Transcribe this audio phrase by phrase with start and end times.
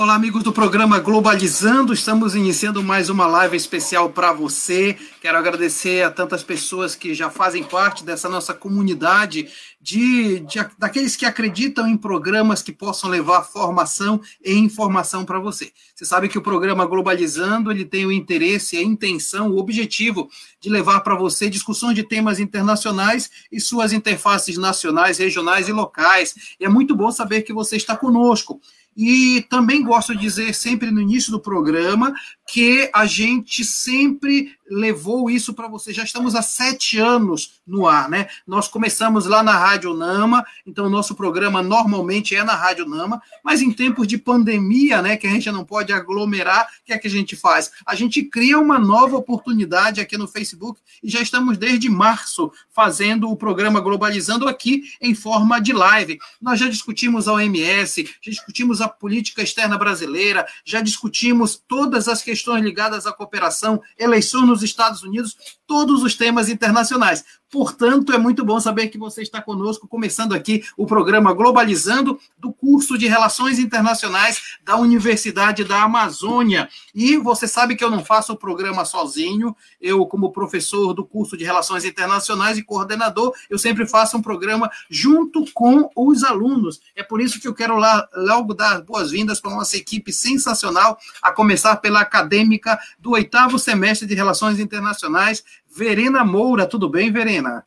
[0.00, 1.92] Olá, amigos do programa Globalizando.
[1.92, 4.96] Estamos iniciando mais uma live especial para você.
[5.20, 11.16] Quero agradecer a tantas pessoas que já fazem parte dessa nossa comunidade de, de daqueles
[11.16, 15.70] que acreditam em programas que possam levar formação e informação para você.
[15.94, 20.30] Você sabe que o programa Globalizando ele tem o interesse, a intenção, o objetivo
[20.62, 26.56] de levar para você discussão de temas internacionais e suas interfaces nacionais, regionais e locais.
[26.58, 28.58] E é muito bom saber que você está conosco.
[29.02, 32.12] E também gosto de dizer sempre no início do programa
[32.52, 35.92] que a gente sempre levou isso para você.
[35.92, 38.28] Já estamos há sete anos no ar, né?
[38.46, 43.20] Nós começamos lá na Rádio Nama, então o nosso programa normalmente é na Rádio Nama,
[43.44, 46.98] mas em tempos de pandemia, né, que a gente não pode aglomerar, o que é
[46.98, 47.70] que a gente faz?
[47.84, 53.28] A gente cria uma nova oportunidade aqui no Facebook e já estamos desde março fazendo
[53.28, 56.18] o programa Globalizando aqui em forma de live.
[56.40, 62.22] Nós já discutimos a OMS, já discutimos a política externa brasileira, já discutimos todas as
[62.22, 67.24] questões ligadas à cooperação, eleições nos Estados Unidos, todos os temas internacionais.
[67.50, 72.52] Portanto, é muito bom saber que você está conosco, começando aqui o programa Globalizando do
[72.52, 76.68] curso de Relações Internacionais da Universidade da Amazônia.
[76.94, 81.36] E você sabe que eu não faço o programa sozinho, eu, como professor do curso
[81.36, 86.80] de Relações Internacionais e coordenador, eu sempre faço um programa junto com os alunos.
[86.94, 91.32] É por isso que eu quero lá, logo dar boas-vindas para nossa equipe sensacional, a
[91.32, 96.66] começar pela acadêmica do oitavo semestre de Relações Internacionais, Verena Moura.
[96.66, 97.64] Tudo bem, Verena?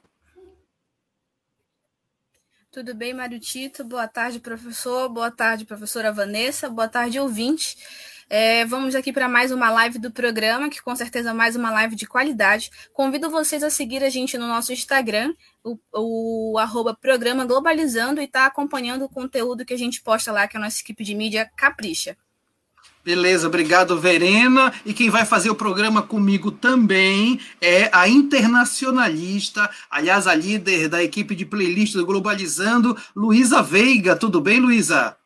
[2.72, 3.84] Tudo bem, Mário Tito?
[3.84, 5.08] Boa tarde, professor.
[5.08, 6.70] Boa tarde, professora Vanessa.
[6.70, 7.78] Boa tarde, ouvinte.
[8.30, 11.70] É, vamos aqui para mais uma live do programa, que com certeza é mais uma
[11.70, 12.72] live de qualidade.
[12.92, 18.26] Convido vocês a seguir a gente no nosso Instagram, o, o arroba programa Globalizando, e
[18.26, 21.14] estar tá acompanhando o conteúdo que a gente posta lá, que a nossa equipe de
[21.14, 22.18] mídia capricha.
[23.04, 24.74] Beleza, obrigado, Verena.
[24.86, 31.04] E quem vai fazer o programa comigo também é a internacionalista, aliás, a líder da
[31.04, 34.16] equipe de playlist do Globalizando, Luísa Veiga.
[34.16, 35.18] Tudo bem, Luísa?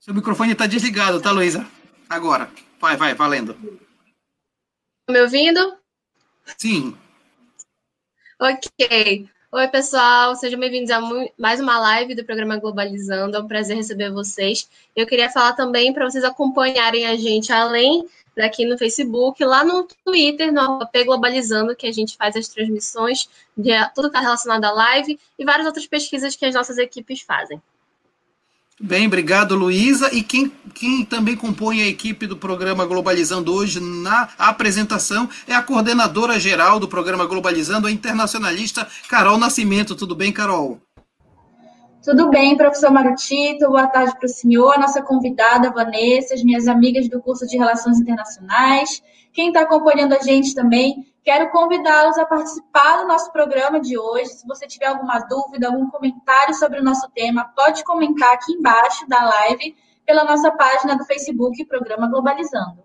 [0.00, 1.68] Seu microfone está desligado, tá, Luísa?
[2.08, 2.50] Agora.
[2.80, 3.54] Vai, vai, valendo.
[5.04, 5.76] Tá me ouvindo?
[6.56, 6.96] Sim.
[8.40, 9.28] Ok.
[9.50, 11.00] Oi, pessoal, sejam bem-vindos a
[11.38, 13.34] mais uma live do programa Globalizando.
[13.34, 14.68] É um prazer receber vocês.
[14.94, 18.06] Eu queria falar também para vocês acompanharem a gente além
[18.36, 23.26] daqui no Facebook, lá no Twitter, no AP Globalizando, que a gente faz as transmissões
[23.56, 27.22] de tudo que está relacionado à live e várias outras pesquisas que as nossas equipes
[27.22, 27.58] fazem.
[28.80, 30.14] Bem, obrigado, Luísa.
[30.14, 35.62] E quem, quem também compõe a equipe do programa Globalizando hoje na apresentação é a
[35.62, 39.96] coordenadora geral do programa Globalizando, a internacionalista Carol Nascimento.
[39.96, 40.80] Tudo bem, Carol?
[42.04, 43.66] Tudo bem, professor Marutito.
[43.66, 47.58] Boa tarde para o senhor, a nossa convidada Vanessa, as minhas amigas do curso de
[47.58, 49.02] Relações Internacionais.
[49.32, 54.30] Quem está acompanhando a gente também, Quero convidá-los a participar do nosso programa de hoje.
[54.30, 59.06] Se você tiver alguma dúvida, algum comentário sobre o nosso tema, pode comentar aqui embaixo
[59.06, 62.82] da live pela nossa página do Facebook, Programa Globalizando.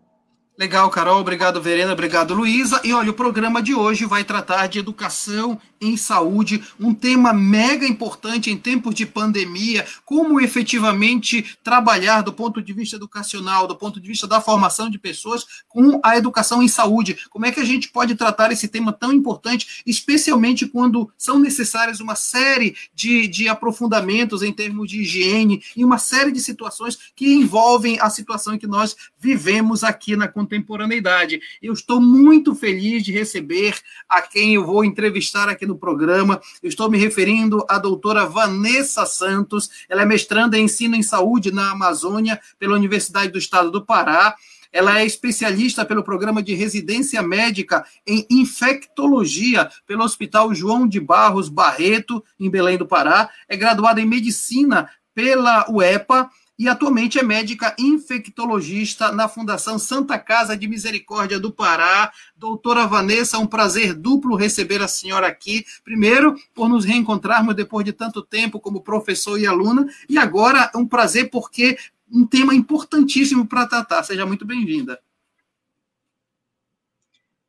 [0.60, 1.22] Legal, Carol.
[1.22, 1.94] Obrigado, Verena.
[1.94, 2.82] Obrigado, Luísa.
[2.84, 7.88] E olha, o programa de hoje vai tratar de educação em saúde, um tema mega
[7.88, 14.00] importante em tempos de pandemia, como efetivamente trabalhar do ponto de vista educacional, do ponto
[14.00, 17.18] de vista da formação de pessoas com a educação em saúde.
[17.30, 22.00] Como é que a gente pode tratar esse tema tão importante, especialmente quando são necessárias
[22.00, 27.34] uma série de, de aprofundamentos em termos de higiene e uma série de situações que
[27.34, 31.42] envolvem a situação que nós vivemos aqui na contemporaneidade.
[31.62, 33.76] Eu estou muito feliz de receber
[34.08, 36.40] a quem eu vou entrevistar aqui no do programa.
[36.62, 39.70] Eu estou me referindo à doutora Vanessa Santos.
[39.90, 44.36] Ela é mestranda em ensino em saúde na Amazônia pela Universidade do Estado do Pará.
[44.72, 51.50] Ela é especialista pelo programa de residência médica em infectologia pelo Hospital João de Barros
[51.50, 53.30] Barreto, em Belém do Pará.
[53.48, 56.30] É graduada em medicina pela UEPA
[56.64, 62.10] e atualmente é médica infectologista na Fundação Santa Casa de Misericórdia do Pará.
[62.38, 65.66] Doutora Vanessa, um prazer duplo receber a senhora aqui.
[65.84, 70.88] Primeiro, por nos reencontrarmos depois de tanto tempo como professor e aluna, e agora um
[70.88, 71.78] prazer porque
[72.10, 74.02] um tema importantíssimo para tratar.
[74.04, 74.98] Seja muito bem-vinda.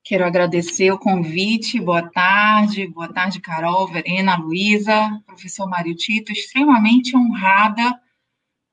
[0.02, 1.78] Quero agradecer o convite.
[1.78, 8.02] Boa tarde, boa tarde, Carol, Verena, Luísa, professor Mário Tito, extremamente honrada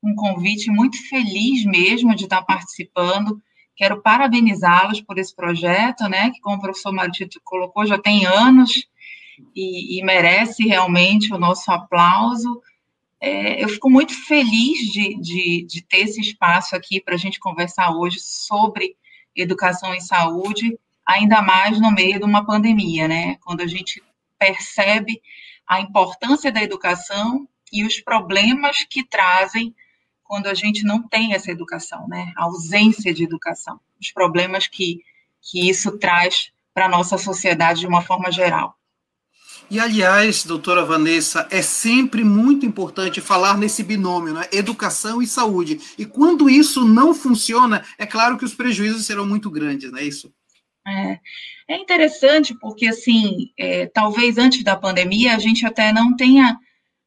[0.02, 3.40] um convite muito feliz mesmo de estar participando.
[3.76, 8.86] Quero parabenizá-los por esse projeto, né, que como o professor Martito colocou, já tem anos,
[9.54, 12.60] e, e merece realmente o nosso aplauso.
[13.20, 17.38] É, eu fico muito feliz de, de, de ter esse espaço aqui para a gente
[17.38, 18.96] conversar hoje sobre
[19.34, 23.36] educação e saúde, ainda mais no meio de uma pandemia, né?
[23.36, 24.02] Quando a gente
[24.38, 25.22] percebe
[25.66, 29.74] a importância da educação e os problemas que trazem
[30.32, 32.32] quando a gente não tem essa educação, né?
[32.34, 35.02] A ausência de educação, os problemas que,
[35.42, 38.74] que isso traz para a nossa sociedade de uma forma geral.
[39.70, 44.48] E, aliás, doutora Vanessa, é sempre muito importante falar nesse binômio, né?
[44.50, 45.78] educação e saúde.
[45.98, 50.04] E quando isso não funciona, é claro que os prejuízos serão muito grandes, não é
[50.04, 50.32] isso?
[50.88, 51.20] É,
[51.68, 56.58] é interessante porque, assim, é, talvez antes da pandemia a gente até não tenha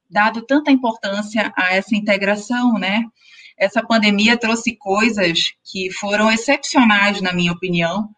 [0.09, 3.03] dado tanta importância a essa integração, né?
[3.57, 8.09] Essa pandemia trouxe coisas que foram excepcionais, na minha opinião,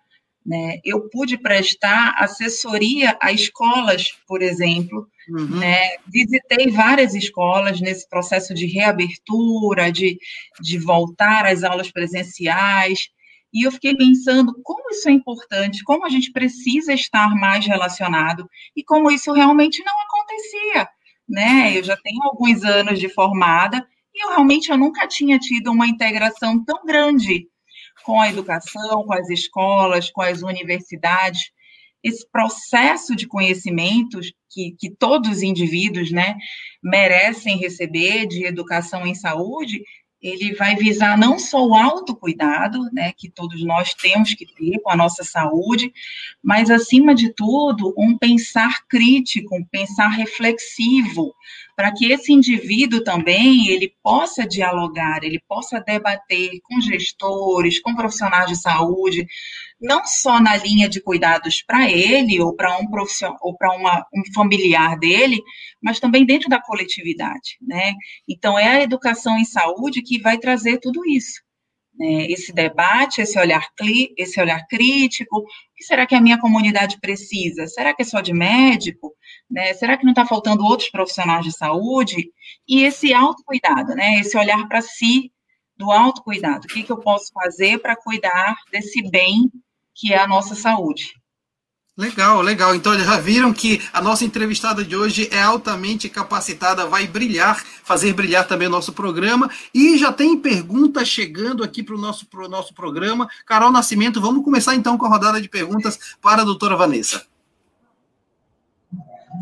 [0.48, 0.80] né?
[0.84, 5.08] Eu pude prestar assessoria a escolas, por exemplo.
[5.30, 5.60] Uhum.
[5.60, 5.98] Né?
[6.08, 10.18] Visitei várias escolas nesse processo de reabertura, de,
[10.62, 13.10] de voltar às aulas presenciais.
[13.54, 18.50] E eu fiquei pensando como isso é importante, como a gente precisa estar mais relacionado
[18.76, 20.88] e como isso realmente não acontecia.
[21.28, 21.78] Né?
[21.78, 25.88] Eu já tenho alguns anos de formada e eu realmente eu nunca tinha tido uma
[25.88, 27.48] integração tão grande
[28.04, 31.52] com a educação, com as escolas, com as universidades,
[32.04, 36.38] esse processo de conhecimentos que, que todos os indivíduos né,
[36.82, 39.84] merecem receber de educação em saúde,
[40.22, 44.90] ele vai visar não só o autocuidado, né, que todos nós temos que ter com
[44.92, 45.92] a nossa saúde,
[46.44, 51.34] mas, acima de tudo, um pensar crítico, um pensar reflexivo,
[51.76, 58.48] para que esse indivíduo também ele possa dialogar, ele possa debater com gestores, com profissionais
[58.48, 59.28] de saúde,
[59.80, 64.34] não só na linha de cuidados para ele ou para um profissional ou para um
[64.34, 65.42] familiar dele,
[65.82, 67.94] mas também dentro da coletividade, né?
[68.28, 71.42] Então é a educação em saúde que vai trazer tudo isso
[71.98, 73.66] né, esse debate, esse olhar,
[74.18, 75.40] esse olhar crítico.
[75.40, 75.46] O
[75.76, 77.68] que será que a minha comunidade precisa?
[77.68, 79.14] Será que é só de médico?
[79.50, 79.74] Né?
[79.74, 82.32] Será que não está faltando outros profissionais de saúde?
[82.68, 84.20] E esse autocuidado, né?
[84.20, 85.32] esse olhar para si
[85.76, 86.66] do autocuidado.
[86.66, 89.52] O que, que eu posso fazer para cuidar desse bem
[89.98, 91.14] que é a nossa saúde?
[91.98, 92.76] Legal, legal.
[92.76, 98.14] Então já viram que a nossa entrevistada de hoje é altamente capacitada, vai brilhar, fazer
[98.14, 99.50] brilhar também o nosso programa.
[99.74, 103.28] E já tem perguntas chegando aqui para o nosso, pro nosso programa.
[103.48, 107.26] Carol Nascimento, vamos começar então com a rodada de perguntas para a doutora Vanessa.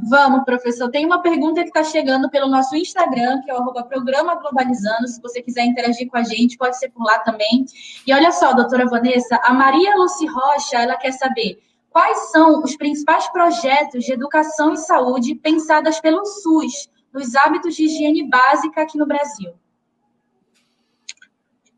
[0.08, 0.90] Vamos, professor.
[0.90, 5.08] Tem uma pergunta que está chegando pelo nosso Instagram, que é o programa Globalizando.
[5.08, 7.66] Se você quiser interagir com a gente, pode ser por lá também.
[8.06, 11.60] E olha só, doutora Vanessa, a Maria Luci Rocha, ela quer saber
[11.96, 17.86] Quais são os principais projetos de educação e saúde pensadas pelo SUS nos hábitos de
[17.86, 19.54] higiene básica aqui no Brasil?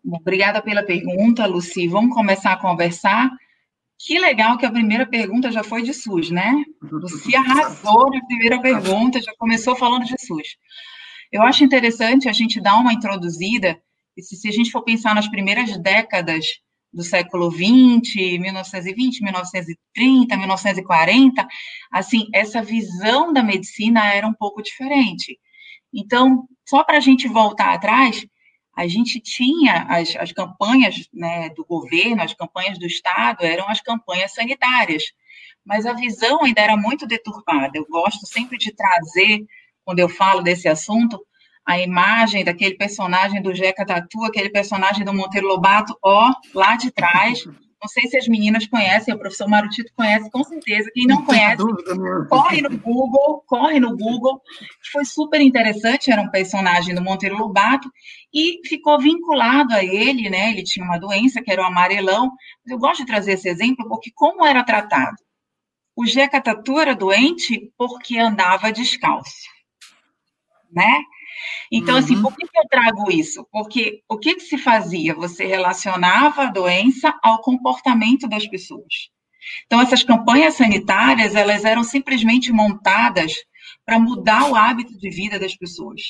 [0.04, 1.88] Obrigada pela pergunta, Luci.
[1.88, 3.30] Vamos começar a conversar.
[4.00, 6.54] Que legal que a primeira pergunta já foi de SUS, né?
[6.82, 10.58] Luci arrasou na primeira pergunta, já começou falando de SUS.
[11.32, 13.82] Eu acho interessante a gente dar uma introduzida,
[14.20, 16.46] se a gente for pensar nas primeiras décadas
[16.94, 21.48] do século 20, 1920, 1930, 1940,
[21.92, 25.38] assim, essa visão da medicina era um pouco diferente.
[25.94, 28.26] Então, só para a gente voltar atrás,
[28.78, 33.82] a gente tinha as, as campanhas né, do governo, as campanhas do Estado, eram as
[33.82, 35.04] campanhas sanitárias,
[35.66, 37.72] mas a visão ainda era muito deturpada.
[37.76, 39.44] Eu gosto sempre de trazer,
[39.84, 41.20] quando eu falo desse assunto,
[41.66, 46.92] a imagem daquele personagem do Jeca Tatu, aquele personagem do Monteiro Lobato, ó, lá de
[46.92, 47.46] trás.
[47.82, 50.90] Não sei se as meninas conhecem, o professor Marutito conhece, com certeza.
[50.94, 51.64] Quem não conhece,
[52.28, 54.42] corre no Google, corre no Google.
[54.92, 57.92] Foi super interessante, era um personagem do Monteiro Lobato
[58.34, 60.52] e ficou vinculado a ele, né?
[60.52, 62.32] Ele tinha uma doença que era o amarelão.
[62.66, 65.18] Eu gosto de trazer esse exemplo porque como era tratado?
[65.96, 69.50] O Jeca Tatu era doente porque andava descalço,
[70.72, 71.02] né?
[71.72, 72.20] Então, assim, uhum.
[72.20, 73.48] assim, por que, que eu trago isso?
[73.52, 75.14] Porque o que, que se fazia?
[75.16, 79.10] Você relacionava a doença ao comportamento das pessoas.
[79.66, 83.34] Então, essas campanhas sanitárias, elas eram simplesmente montadas
[83.86, 86.02] para mudar o hábito de vida das pessoas.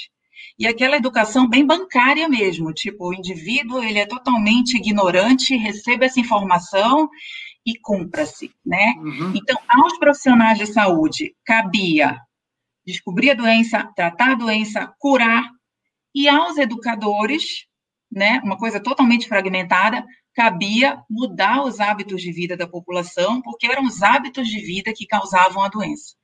[0.58, 6.20] E aquela educação bem bancária mesmo, tipo, o indivíduo, ele é totalmente ignorante, recebe essa
[6.20, 7.10] informação
[7.66, 8.94] e cumpra-se, né?
[8.98, 9.34] Uhum.
[9.36, 12.18] Então, aos profissionais de saúde, cabia
[12.88, 15.52] descobrir a doença, tratar a doença, curar,
[16.16, 17.68] e aos educadores,
[18.10, 23.84] né, uma coisa totalmente fragmentada, cabia mudar os hábitos de vida da população, porque eram
[23.86, 26.16] os hábitos de vida que causavam a doença.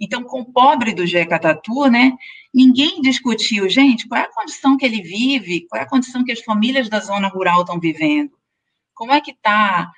[0.00, 2.12] Então, com o pobre do Jeca Tatu, né,
[2.52, 6.32] ninguém discutiu, gente, qual é a condição que ele vive, qual é a condição que
[6.32, 8.32] as famílias da zona rural estão vivendo,
[8.94, 9.90] como é que está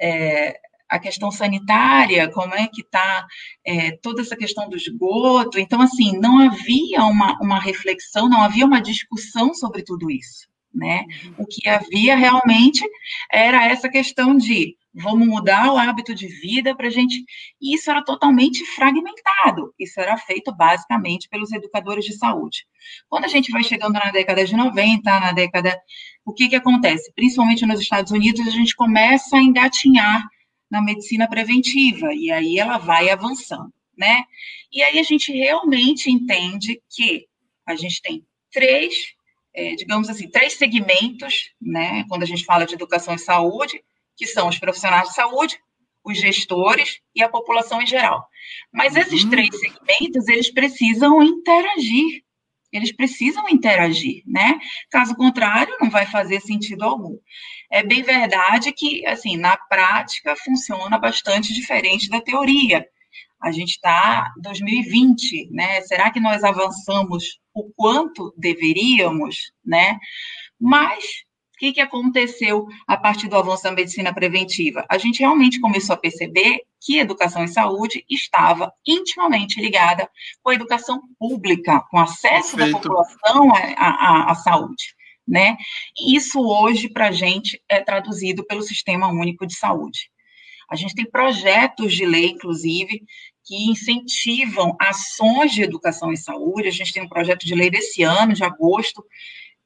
[0.00, 0.58] é,
[0.90, 3.24] a questão sanitária, como é que está
[3.64, 5.58] é, toda essa questão do esgoto.
[5.58, 10.50] Então, assim, não havia uma, uma reflexão, não havia uma discussão sobre tudo isso.
[10.74, 11.04] Né?
[11.38, 12.84] O que havia realmente
[13.32, 17.24] era essa questão de vamos mudar o hábito de vida para a gente.
[17.60, 19.72] E isso era totalmente fragmentado.
[19.78, 22.66] Isso era feito basicamente pelos educadores de saúde.
[23.08, 25.76] Quando a gente vai chegando na década de 90, na década.
[26.24, 27.12] O que, que acontece?
[27.14, 30.22] Principalmente nos Estados Unidos, a gente começa a engatinhar
[30.70, 34.24] na medicina preventiva, e aí ela vai avançando, né?
[34.72, 37.26] E aí a gente realmente entende que
[37.66, 39.14] a gente tem três,
[39.52, 42.04] é, digamos assim, três segmentos, né?
[42.08, 43.82] Quando a gente fala de educação e saúde,
[44.16, 45.58] que são os profissionais de saúde,
[46.04, 48.26] os gestores e a população em geral.
[48.72, 49.30] Mas esses uhum.
[49.30, 52.22] três segmentos, eles precisam interagir.
[52.72, 54.58] Eles precisam interagir, né?
[54.90, 57.16] Caso contrário, não vai fazer sentido algum.
[57.70, 62.86] É bem verdade que, assim, na prática funciona bastante diferente da teoria.
[63.40, 65.80] A gente está em 2020, né?
[65.82, 69.98] Será que nós avançamos o quanto deveríamos, né?
[70.60, 71.24] Mas
[71.60, 74.86] que, que aconteceu a partir do avanço da medicina preventiva?
[74.88, 80.08] A gente realmente começou a perceber que educação e saúde estava intimamente ligada
[80.42, 82.88] com a educação pública, com acesso Perfeito.
[82.88, 84.94] da população à, à, à saúde.
[85.28, 85.58] Né?
[85.98, 90.10] E isso hoje, para a gente, é traduzido pelo Sistema Único de Saúde.
[90.68, 93.02] A gente tem projetos de lei, inclusive,
[93.44, 96.68] que incentivam ações de educação e saúde.
[96.68, 99.04] A gente tem um projeto de lei desse ano, de agosto,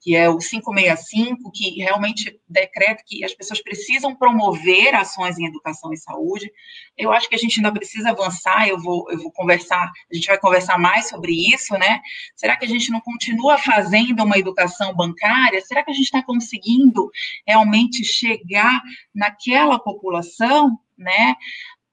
[0.05, 5.95] que é o 565, que realmente decreta que as pessoas precisam promover ações em educação
[5.95, 6.53] e saúde.
[6.95, 10.27] Eu acho que a gente ainda precisa avançar, eu vou, eu vou conversar, a gente
[10.27, 12.03] vai conversar mais sobre isso, né?
[12.37, 15.63] Será que a gente não continua fazendo uma educação bancária?
[15.63, 17.11] Será que a gente está conseguindo
[17.47, 18.83] realmente chegar
[19.15, 21.35] naquela população, né?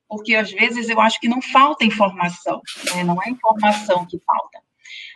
[0.06, 2.62] Porque às vezes eu acho que não falta informação,
[2.94, 3.06] né?
[3.06, 4.60] não é informação que falta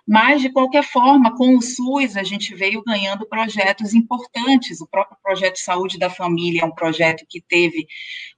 [0.08, 4.80] mas, de qualquer forma, com o SUS, a gente veio ganhando projetos importantes.
[4.80, 7.88] O próprio projeto Saúde da Família é um projeto que teve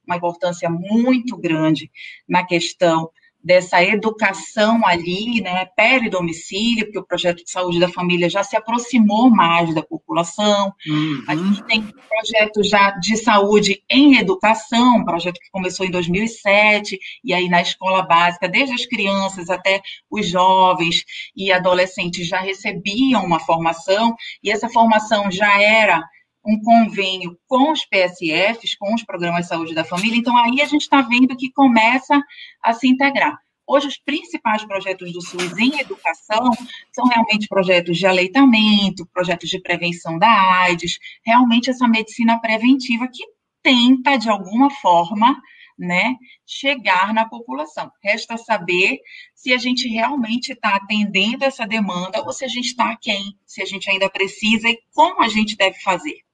[0.06, 1.92] uma importância muito grande
[2.28, 3.10] na questão
[3.48, 9.30] dessa educação ali, né, peri-domicílio, porque o projeto de saúde da família já se aproximou
[9.30, 10.74] mais da população.
[10.86, 11.24] Uhum.
[11.30, 17.00] A gente tem projetos já de saúde em educação, um projeto que começou em 2007,
[17.24, 23.24] e aí na escola básica, desde as crianças até os jovens e adolescentes já recebiam
[23.24, 24.14] uma formação,
[24.44, 26.04] e essa formação já era
[26.48, 30.18] um convênio com os PSFs, com os programas de saúde da família.
[30.18, 32.22] Então, aí a gente está vendo que começa
[32.64, 33.38] a se integrar.
[33.70, 36.52] Hoje, os principais projetos do SUS em educação
[36.94, 40.30] são realmente projetos de aleitamento, projetos de prevenção da
[40.62, 43.26] AIDS, realmente essa medicina preventiva que
[43.62, 45.38] tenta, de alguma forma,
[45.78, 47.92] né, chegar na população.
[48.02, 49.00] Resta saber
[49.36, 53.62] se a gente realmente está atendendo essa demanda ou se a gente está quem, se
[53.62, 56.27] a gente ainda precisa e como a gente deve fazer.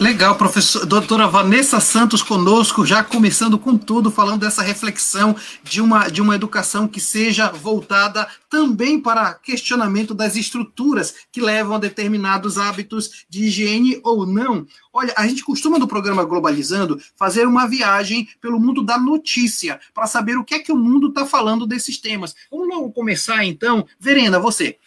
[0.00, 6.08] Legal, professor, doutora Vanessa Santos conosco, já começando com tudo, falando dessa reflexão de uma,
[6.08, 12.58] de uma educação que seja voltada também para questionamento das estruturas que levam a determinados
[12.58, 14.66] hábitos de higiene ou não.
[14.92, 20.06] Olha, a gente costuma no programa Globalizando fazer uma viagem pelo mundo da notícia para
[20.06, 22.34] saber o que é que o mundo está falando desses temas.
[22.50, 23.86] Vamos logo começar então.
[23.98, 24.78] Verena, você.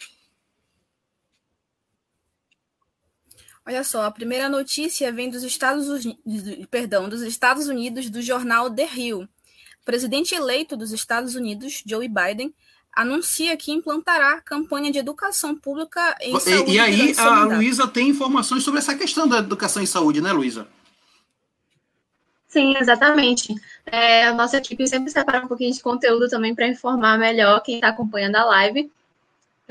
[3.64, 8.68] Olha só, a primeira notícia vem dos Estados Unidos, perdão, dos Estados Unidos do jornal
[8.68, 9.20] The Hill.
[9.22, 12.52] O presidente eleito dos Estados Unidos, Joe Biden,
[12.92, 16.72] anuncia que implantará campanha de educação pública em e, saúde.
[16.72, 20.66] E aí a Luísa tem informações sobre essa questão da educação em saúde, né, Luísa?
[22.48, 23.54] Sim, exatamente.
[23.86, 27.76] É, a nossa equipe sempre separa um pouquinho de conteúdo também para informar melhor quem
[27.76, 28.92] está acompanhando a live.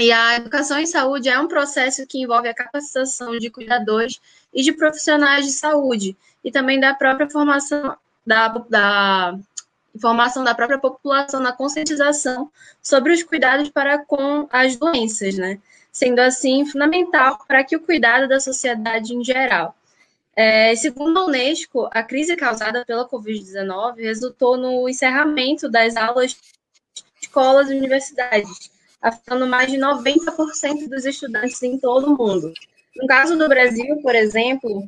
[0.01, 4.19] E a educação em saúde é um processo que envolve a capacitação de cuidadores
[4.51, 9.37] e de profissionais de saúde, e também da própria formação da, da
[9.93, 15.59] da própria população na conscientização sobre os cuidados para com as doenças, né?
[15.91, 19.75] Sendo assim fundamental para que o cuidado da sociedade em geral.
[20.35, 26.39] É, segundo a Unesco, a crise causada pela Covid-19 resultou no encerramento das aulas de
[27.21, 32.53] escolas e universidades, afetando mais de 90% dos estudantes em todo o mundo.
[32.95, 34.87] No caso do Brasil, por exemplo,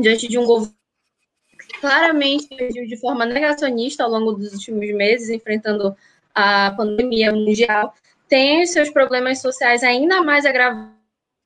[0.00, 0.74] diante de um governo
[1.58, 5.96] que claramente agiu de forma negacionista ao longo dos últimos meses, enfrentando
[6.34, 7.94] a pandemia mundial,
[8.28, 10.92] tem seus problemas sociais ainda mais agravados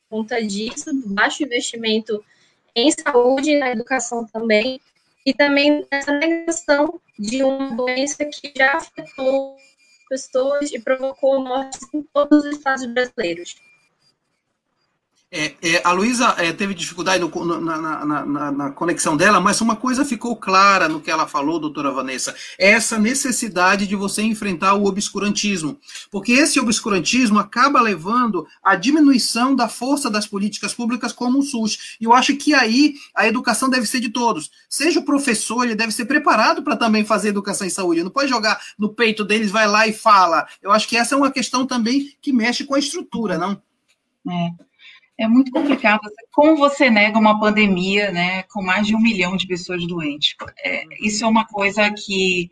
[0.09, 2.25] por conta disso, baixo investimento
[2.75, 4.81] em saúde e na educação também,
[5.25, 9.57] e também essa negação de uma doença que já afetou
[10.08, 13.56] pessoas e provocou mortes em todos os estados brasileiros.
[15.38, 19.61] É, é, a Luísa é, teve dificuldade no, na, na, na, na, conexão dela, mas
[19.61, 24.23] uma coisa ficou clara no que ela falou, doutora Vanessa, é essa necessidade de você
[24.23, 25.78] enfrentar o obscurantismo,
[26.11, 31.99] porque esse obscurantismo acaba levando à diminuição da força das políticas públicas como o SUS.
[32.00, 34.50] E eu acho que aí a educação deve ser de todos.
[34.71, 38.02] Seja o professor, ele deve ser preparado para também fazer educação em saúde.
[38.02, 40.47] Não pode jogar no peito deles, vai lá e fala.
[40.62, 43.61] Eu acho que essa é uma questão também que mexe com a estrutura, não?
[44.28, 44.66] É.
[45.18, 46.00] É muito complicado.
[46.32, 50.35] Como você nega uma pandemia, né, com mais de um milhão de pessoas doentes?
[50.62, 52.50] É, isso é uma coisa que,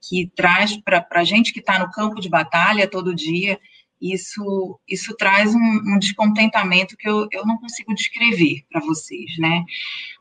[0.00, 3.58] que traz para a gente que está no campo de batalha todo dia,
[4.00, 9.64] isso, isso traz um, um descontentamento que eu, eu não consigo descrever para vocês, né?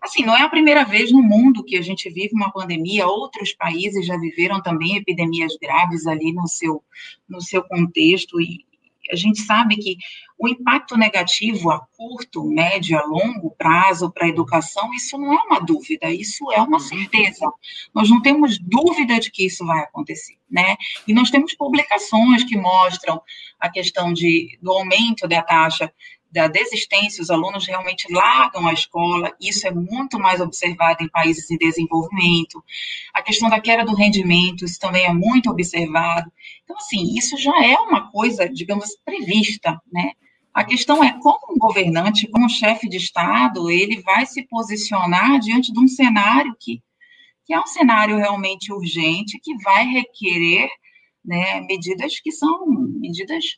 [0.01, 3.53] Assim, não é a primeira vez no mundo que a gente vive uma pandemia, outros
[3.53, 6.81] países já viveram também epidemias graves ali no seu,
[7.27, 8.65] no seu contexto, e,
[9.11, 9.97] a gente sabe que
[10.37, 15.41] o impacto negativo a curto, médio, a longo prazo para a educação, isso não é
[15.43, 17.51] uma dúvida, isso é uma certeza.
[17.93, 20.75] Nós não temos dúvida de que isso vai acontecer, né?
[21.07, 23.21] E nós temos publicações que mostram
[23.59, 25.91] a questão de, do aumento da taxa
[26.33, 31.49] da desistência, os alunos realmente largam a escola, isso é muito mais observado em países
[31.51, 32.63] em desenvolvimento.
[33.13, 36.31] A questão da queda do rendimento, isso também é muito observado.
[36.63, 40.13] Então, assim, isso já é uma coisa, digamos, prevista, né?
[40.51, 45.39] A questão é como um governante, como um chefe de Estado, ele vai se posicionar
[45.39, 46.81] diante de um cenário que,
[47.45, 50.67] que é um cenário realmente urgente, que vai requerer
[51.23, 53.57] né, medidas que são medidas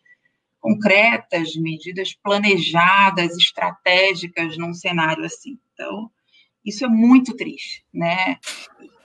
[0.66, 5.60] concretas, medidas planejadas, estratégicas num cenário assim.
[5.72, 6.10] Então,
[6.66, 8.40] isso é muito triste, né?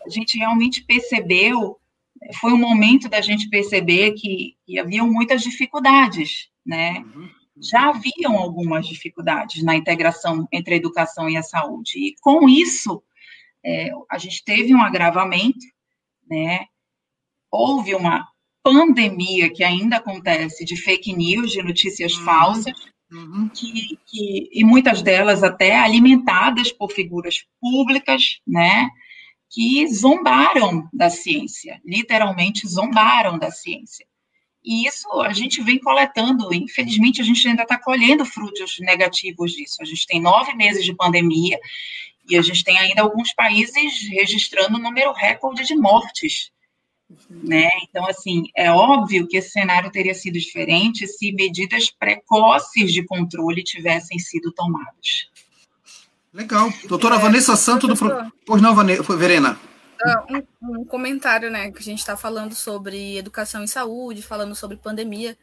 [0.07, 1.79] A gente realmente percebeu,
[2.41, 7.01] foi um momento da gente perceber que, que haviam muitas dificuldades, né?
[7.01, 7.29] Uhum.
[7.61, 11.99] Já haviam algumas dificuldades na integração entre a educação e a saúde.
[11.99, 13.03] E com isso,
[13.63, 15.67] é, a gente teve um agravamento,
[16.27, 16.65] né?
[17.51, 18.30] Houve uma
[18.63, 22.25] pandemia que ainda acontece de fake news, de notícias uhum.
[22.25, 22.75] falsas,
[23.11, 23.49] uhum.
[23.49, 28.89] Que, que, e muitas delas até alimentadas por figuras públicas, né,
[29.49, 34.07] que zombaram da ciência, literalmente zombaram da ciência.
[34.63, 39.79] E isso a gente vem coletando, infelizmente a gente ainda está colhendo frutos negativos disso.
[39.81, 41.59] A gente tem nove meses de pandemia
[42.29, 46.53] e a gente tem ainda alguns países registrando um número recorde de mortes
[47.29, 47.69] né?
[47.83, 53.63] Então, assim, é óbvio que esse cenário teria sido diferente se medidas precoces de controle
[53.63, 55.29] tivessem sido tomadas.
[56.33, 56.73] Legal.
[56.87, 57.95] Doutora é, Vanessa Santo do.
[58.47, 58.75] Pois não,
[59.17, 59.59] Verena.
[60.03, 60.25] Ah,
[60.63, 61.71] um, um, comentário, né?
[61.71, 65.37] Que a gente está falando sobre educação e saúde, falando sobre pandemia.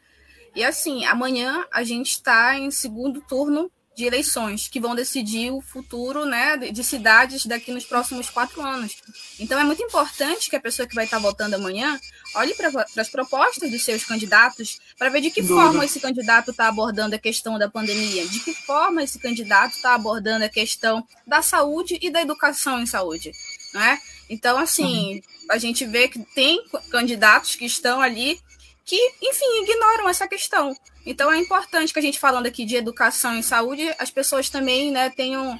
[0.56, 5.60] E assim, amanhã a gente está em segundo turno de eleições que vão decidir o
[5.60, 8.96] futuro né, de cidades daqui nos próximos quatro anos.
[9.40, 11.98] Então é muito importante que a pessoa que vai estar votando amanhã
[12.36, 16.68] olhe para as propostas dos seus candidatos para ver de que forma esse candidato está
[16.68, 21.42] abordando a questão da pandemia, de que forma esse candidato está abordando a questão da
[21.42, 23.32] saúde e da educação em saúde.
[23.74, 23.98] Né?
[24.30, 25.22] Então, assim, uhum.
[25.50, 28.40] a gente vê que tem candidatos que estão ali
[28.84, 30.72] que, enfim, ignoram essa questão.
[31.08, 34.90] Então é importante que a gente falando aqui de educação e saúde, as pessoas também
[34.90, 35.58] né, tenham,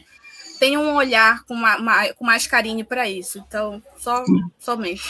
[0.61, 3.43] tenham um olhar com, uma, com mais carinho para isso.
[3.49, 4.23] Então, só
[4.59, 5.03] somente.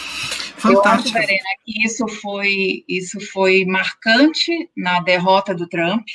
[0.65, 6.07] Eu acho, Verena, que isso foi, isso foi marcante na derrota do Trump,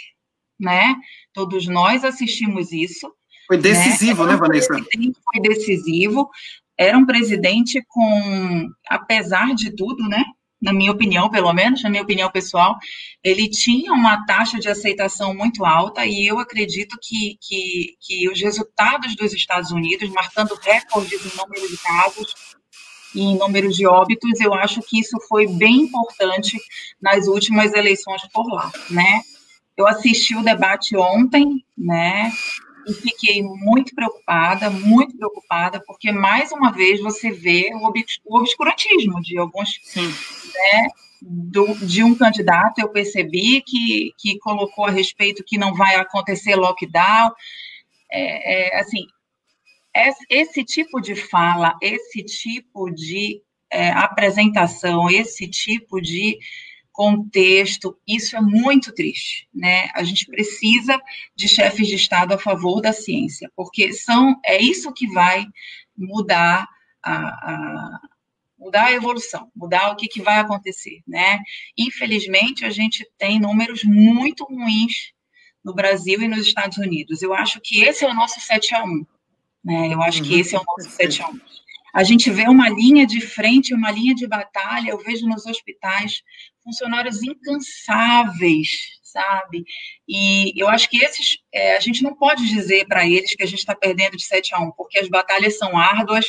[0.58, 0.96] né?
[1.34, 3.14] Todos nós assistimos isso.
[3.46, 4.74] Foi decisivo, né, né Vanessa?
[4.74, 6.30] Foi decisivo.
[6.78, 10.24] Era um presidente com, apesar de tudo, né?
[10.63, 12.78] Na minha opinião, pelo menos, na minha opinião pessoal,
[13.21, 18.39] ele tinha uma taxa de aceitação muito alta e eu acredito que, que, que os
[18.39, 22.34] resultados dos Estados Unidos, marcando recordes em número de casos
[23.13, 26.58] e em número de óbitos, eu acho que isso foi bem importante
[27.02, 29.21] nas últimas eleições por lá, né?
[29.76, 32.32] Eu assisti o debate ontem, né?
[32.88, 39.38] E fiquei muito preocupada, muito preocupada, porque mais uma vez você vê o obscurantismo de
[39.38, 40.88] alguns, né,
[41.22, 46.56] do, de um candidato, eu percebi que, que colocou a respeito que não vai acontecer
[46.56, 47.32] lockdown,
[48.12, 49.06] é, é, assim,
[50.30, 56.38] esse tipo de fala, esse tipo de é, apresentação, esse tipo de
[56.94, 59.90] contexto, isso é muito triste, né?
[59.96, 60.98] A gente precisa
[61.36, 65.46] de chefes de Estado a favor da ciência, porque são é isso que vai
[65.98, 66.68] mudar
[67.04, 68.00] a, a
[68.58, 71.40] mudar a evolução, mudar o que, que vai acontecer, né?
[71.78, 75.12] Infelizmente, a gente tem números muito ruins
[75.66, 77.22] no Brasil e nos Estados Unidos.
[77.22, 79.06] Eu acho que esse é o nosso 7 a 1,
[79.66, 79.94] né?
[79.94, 80.30] Eu acho uhum.
[80.30, 81.40] que esse é o nosso 7 a 1.
[81.94, 86.24] A gente vê uma linha de frente, uma linha de batalha, eu vejo nos hospitais
[86.64, 89.64] funcionários incansáveis, sabe?
[90.08, 93.46] E eu acho que esses, é, a gente não pode dizer para eles que a
[93.46, 96.26] gente está perdendo de 7 a 1, porque as batalhas são árduas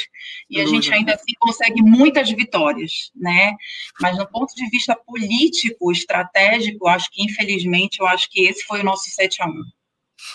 [0.51, 3.57] e a gente ainda assim consegue muitas vitórias, né?
[4.01, 8.81] Mas no ponto de vista político, estratégico, acho que infelizmente, eu acho que esse foi
[8.81, 9.53] o nosso 7 a 1.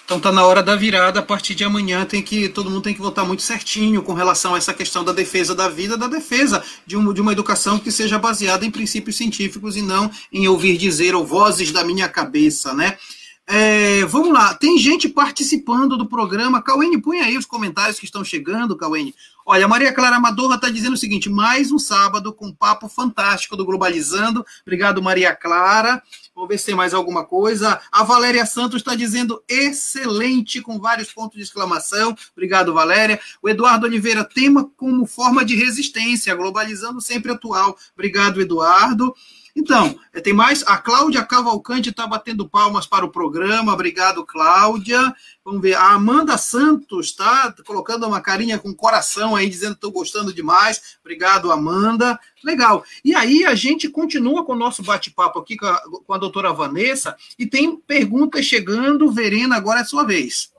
[0.06, 2.93] Então tá na hora da virada, a partir de amanhã tem que todo mundo tem
[2.93, 6.63] que votar muito certinho com relação a essa questão da defesa da vida, da defesa
[6.86, 11.13] de, de uma educação que seja baseada em princípios científicos e não em ouvir dizer
[11.13, 12.97] ou vozes da minha cabeça, né?
[13.52, 16.62] É, vamos lá, tem gente participando do programa.
[16.62, 19.15] Cauene, põe aí os comentários que estão chegando, Cauene.
[19.43, 22.88] Olha, a Maria Clara Amadorra está dizendo o seguinte: mais um sábado com um papo
[22.88, 24.45] fantástico do Globalizando.
[24.62, 25.99] Obrigado, Maria Clara.
[26.39, 27.82] Vamos ver se tem mais alguma coisa.
[27.91, 32.15] A Valéria Santos está dizendo excelente, com vários pontos de exclamação.
[32.32, 33.19] Obrigado, Valéria.
[33.41, 37.78] O Eduardo Oliveira, tema como forma de resistência, globalizando sempre atual.
[37.93, 39.13] Obrigado, Eduardo.
[39.60, 40.63] Então, eh, tem mais.
[40.65, 43.74] A Cláudia Cavalcante está batendo palmas para o programa.
[43.74, 45.13] Obrigado, Cláudia.
[45.43, 45.76] Vamos ver.
[45.76, 50.98] A Amanda Santos está colocando uma carinha com coração aí, dizendo que estou gostando demais.
[51.02, 52.17] Obrigado, Amanda.
[52.41, 52.86] Legal.
[53.04, 56.54] E aí a gente continua com o nosso bate-papo aqui com a, com a doutora
[56.54, 59.12] Vanessa e tem perguntas chegando.
[59.12, 60.52] Verena, agora é a sua vez.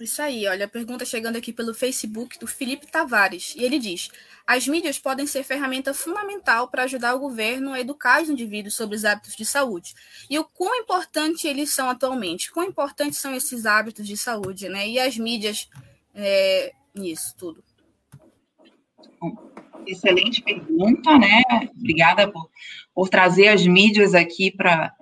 [0.00, 3.54] Isso aí, olha, pergunta chegando aqui pelo Facebook do Felipe Tavares.
[3.56, 4.10] E ele diz:
[4.46, 8.96] as mídias podem ser ferramenta fundamental para ajudar o governo a educar os indivíduos sobre
[8.96, 9.94] os hábitos de saúde.
[10.30, 12.50] E o quão importante eles são atualmente?
[12.52, 14.88] Quão importantes são esses hábitos de saúde, né?
[14.88, 15.68] E as mídias
[16.14, 17.62] é, nisso tudo.
[19.86, 21.42] Excelente pergunta, né?
[21.76, 22.48] Obrigada por,
[22.94, 24.94] por trazer as mídias aqui para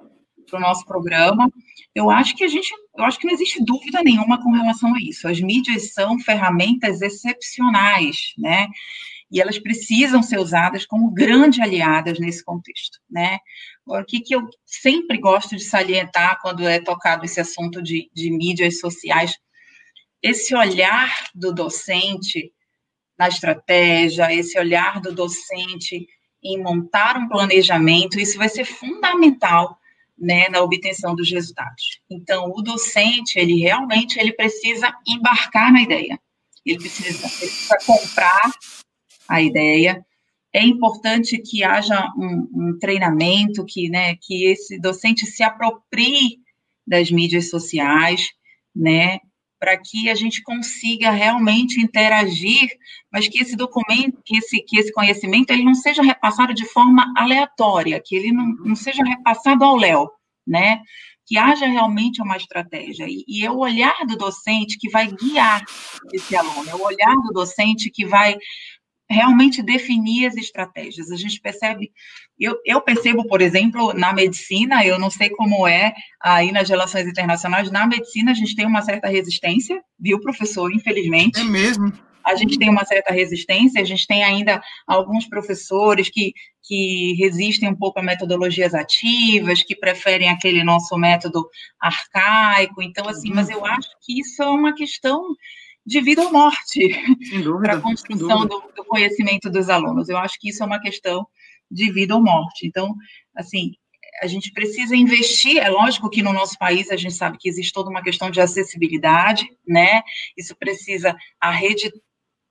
[0.54, 1.50] o nosso programa.
[1.94, 4.98] Eu acho que a gente, eu acho que não existe dúvida nenhuma com relação a
[5.00, 5.26] isso.
[5.26, 8.68] As mídias são ferramentas excepcionais, né?
[9.30, 13.38] e elas precisam ser usadas como grandes aliadas nesse contexto, né?
[13.84, 18.10] Agora, o que, que eu sempre gosto de salientar quando é tocado esse assunto de,
[18.14, 19.36] de mídias sociais,
[20.22, 22.52] esse olhar do docente
[23.18, 26.06] na estratégia, esse olhar do docente
[26.42, 29.76] em montar um planejamento, isso vai ser fundamental
[30.18, 32.00] né, na obtenção dos resultados.
[32.10, 36.18] Então, o docente, ele realmente ele precisa embarcar na ideia.
[36.64, 38.52] Ele precisa, ele precisa comprar
[39.28, 40.04] a ideia.
[40.52, 46.38] É importante que haja um, um treinamento, que, né, que esse docente se aproprie
[46.86, 48.30] das mídias sociais,
[48.74, 49.18] né,
[49.58, 52.68] para que a gente consiga realmente interagir,
[53.10, 57.12] mas que esse documento, que esse, que esse conhecimento, ele não seja repassado de forma
[57.16, 60.10] aleatória, que ele não, não seja repassado ao léu,
[60.46, 60.80] né?
[61.26, 63.06] Que haja realmente uma estratégia.
[63.08, 65.64] E, e é o olhar do docente que vai guiar
[66.12, 68.36] esse aluno, é o olhar do docente que vai
[69.08, 71.10] realmente definir as estratégias.
[71.10, 71.92] A gente percebe,
[72.38, 77.06] eu, eu, percebo, por exemplo, na medicina, eu não sei como é aí nas relações
[77.06, 80.72] internacionais, na medicina a gente tem uma certa resistência, viu, professor?
[80.72, 81.40] Infelizmente.
[81.40, 81.92] É mesmo.
[82.24, 87.68] A gente tem uma certa resistência, a gente tem ainda alguns professores que, que resistem
[87.68, 91.48] um pouco a metodologias ativas, que preferem aquele nosso método
[91.80, 92.82] arcaico.
[92.82, 95.22] Então, assim, mas eu acho que isso é uma questão
[95.86, 97.00] de vida ou morte
[97.62, 100.08] para a construção do, do, conhecimento dos alunos.
[100.08, 101.26] Eu acho que isso é uma questão
[101.70, 102.66] de vida ou morte.
[102.66, 102.94] Então,
[103.36, 103.72] assim,
[104.20, 105.58] a gente precisa investir.
[105.58, 108.40] É lógico que no nosso país a gente sabe que existe toda uma questão de
[108.40, 110.02] acessibilidade, né?
[110.36, 111.92] Isso precisa a rede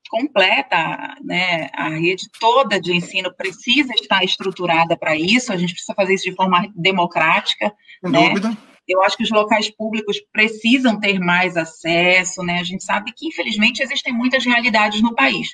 [0.10, 1.70] completa, né?
[1.74, 5.52] A rede toda de ensino precisa estar estruturada para isso.
[5.52, 8.30] A gente precisa fazer isso de forma democrática, Sem né?
[8.30, 12.60] Dúvida eu acho que os locais públicos precisam ter mais acesso, né?
[12.60, 15.50] A gente sabe que, infelizmente, existem muitas realidades no país,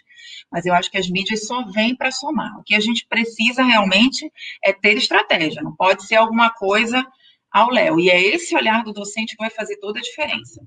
[0.52, 2.58] mas eu acho que as mídias só vêm para somar.
[2.60, 4.32] O que a gente precisa realmente
[4.64, 7.06] é ter estratégia, não pode ser alguma coisa
[7.52, 8.00] ao léu.
[8.00, 10.62] E é esse olhar do docente que vai fazer toda a diferença.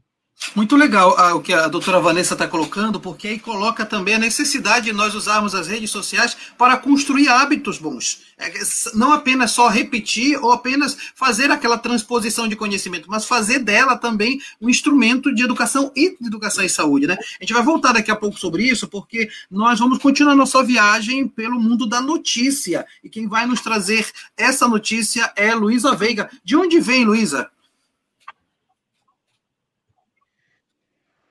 [0.55, 4.19] Muito legal ah, o que a doutora Vanessa está colocando, porque aí coloca também a
[4.21, 8.23] necessidade de nós usarmos as redes sociais para construir hábitos bons.
[8.39, 8.53] É,
[8.95, 14.41] não apenas só repetir ou apenas fazer aquela transposição de conhecimento, mas fazer dela também
[14.61, 17.09] um instrumento de educação e de educação e saúde.
[17.09, 17.17] Né?
[17.41, 21.27] A gente vai voltar daqui a pouco sobre isso, porque nós vamos continuar nossa viagem
[21.27, 22.87] pelo mundo da notícia.
[23.03, 26.31] E quem vai nos trazer essa notícia é Luísa Veiga.
[26.45, 27.51] De onde vem, Luísa?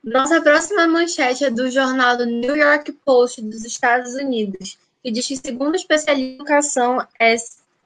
[0.04, 5.26] Nossa próxima manchete é do jornal do New York Post dos Estados Unidos, que diz
[5.26, 7.36] que, segundo especialistas em educação é,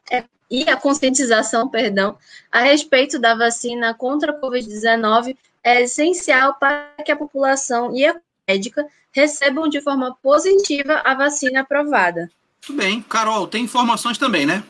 [0.09, 2.17] é, e a conscientização, perdão,
[2.51, 8.15] a respeito da vacina contra a Covid-19 é essencial para que a população e a
[8.47, 12.31] médica recebam de forma positiva a vacina aprovada.
[12.67, 13.01] Muito bem.
[13.03, 14.63] Carol, tem informações também, né?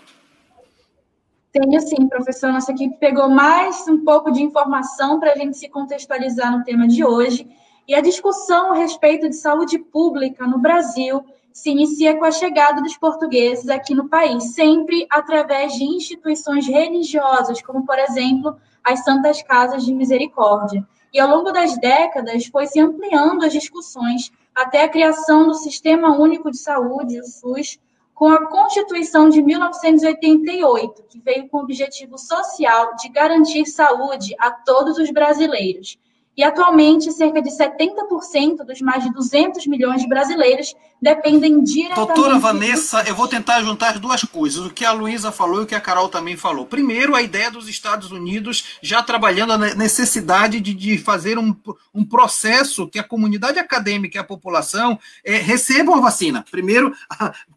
[1.60, 2.52] Tenho sim, professor.
[2.52, 6.88] Nossa equipe pegou mais um pouco de informação para a gente se contextualizar no tema
[6.88, 7.50] de hoje.
[7.88, 12.80] E a discussão a respeito de saúde pública no Brasil se inicia com a chegada
[12.80, 19.42] dos portugueses aqui no país, sempre através de instituições religiosas, como, por exemplo, as Santas
[19.42, 20.88] Casas de Misericórdia.
[21.12, 26.16] E ao longo das décadas foi se ampliando as discussões até a criação do Sistema
[26.16, 27.80] Único de Saúde, o SUS,
[28.18, 34.50] com a Constituição de 1988, que veio com o objetivo social de garantir saúde a
[34.50, 36.00] todos os brasileiros.
[36.38, 40.72] E atualmente, cerca de 70% dos mais de 200 milhões de brasileiros
[41.02, 42.14] dependem diretamente.
[42.14, 45.64] Doutora Vanessa, eu vou tentar juntar as duas coisas, o que a Luísa falou e
[45.64, 46.68] o que a Carol também falou.
[46.68, 51.56] Primeiro, a ideia dos Estados Unidos já trabalhando a necessidade de, de fazer um,
[51.92, 56.46] um processo que a comunidade acadêmica e a população é, recebam a vacina.
[56.52, 56.94] Primeiro,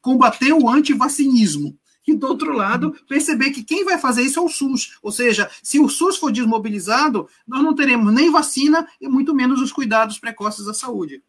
[0.01, 1.77] combater o antivacinismo
[2.11, 4.99] e do outro lado, perceber que quem vai fazer isso é o SUS.
[5.03, 9.61] Ou seja, se o SUS for desmobilizado, nós não teremos nem vacina e muito menos
[9.61, 11.23] os cuidados precoces da saúde.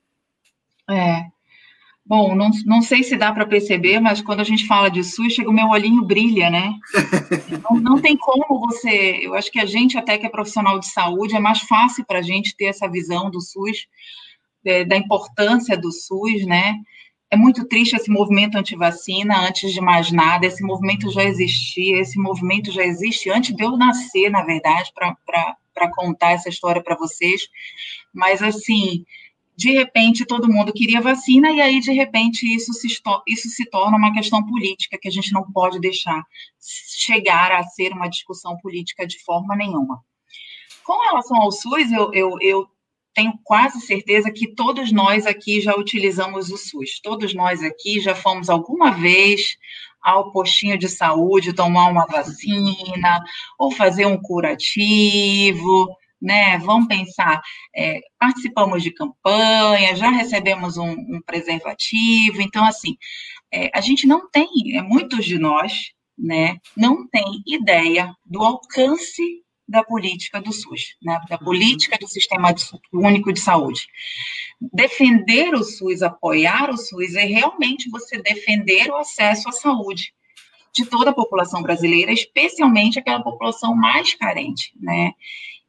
[0.89, 1.25] É.
[2.05, 5.33] Bom, não, não sei se dá para perceber, mas quando a gente fala de SUS,
[5.33, 6.73] chega o meu olhinho brilha, né?
[7.63, 9.19] não, não tem como você.
[9.21, 12.19] Eu acho que a gente, até que é profissional de saúde, é mais fácil para
[12.19, 13.87] a gente ter essa visão do SUS,
[14.65, 16.75] é, da importância do SUS, né?
[17.33, 22.19] É muito triste esse movimento anti-vacina, antes de mais nada, esse movimento já existia, esse
[22.19, 27.47] movimento já existe antes de eu nascer, na verdade, para contar essa história para vocês.
[28.13, 29.05] Mas, assim,
[29.55, 32.87] de repente todo mundo queria vacina, e aí, de repente, isso se,
[33.25, 36.25] isso se torna uma questão política que a gente não pode deixar
[36.59, 40.03] chegar a ser uma discussão política de forma nenhuma.
[40.83, 42.67] Com relação ao SUS, eu, eu, eu
[43.13, 46.99] tenho quase certeza que todos nós aqui já utilizamos o SUS.
[47.01, 49.57] Todos nós aqui já fomos alguma vez
[50.01, 53.23] ao postinho de saúde tomar uma vacina
[53.57, 56.57] ou fazer um curativo, né?
[56.59, 57.41] Vamos pensar,
[57.75, 62.95] é, participamos de campanha, já recebemos um, um preservativo, então assim,
[63.51, 69.43] é, a gente não tem, é, muitos de nós, né, não tem ideia do alcance
[69.71, 72.53] da política do SUS, né, da política do Sistema
[72.93, 73.87] Único de Saúde.
[74.61, 80.13] Defender o SUS, apoiar o SUS, é realmente você defender o acesso à saúde
[80.73, 85.13] de toda a população brasileira, especialmente aquela população mais carente, né?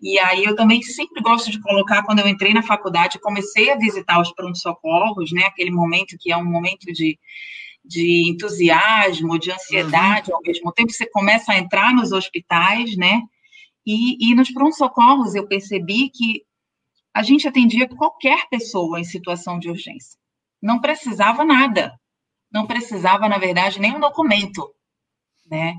[0.01, 3.77] E aí eu também sempre gosto de colocar, quando eu entrei na faculdade, comecei a
[3.77, 5.45] visitar os pronto-socorros, né?
[5.45, 7.19] Aquele momento que é um momento de,
[7.85, 10.37] de entusiasmo, de ansiedade, uhum.
[10.37, 13.23] ao mesmo tempo você começa a entrar nos hospitais, né?
[13.87, 16.43] E, e nos pronto-socorros eu percebi que
[17.15, 20.19] a gente atendia qualquer pessoa em situação de urgência.
[20.63, 21.93] Não precisava nada.
[22.51, 24.73] Não precisava, na verdade, nenhum documento,
[25.51, 25.75] né?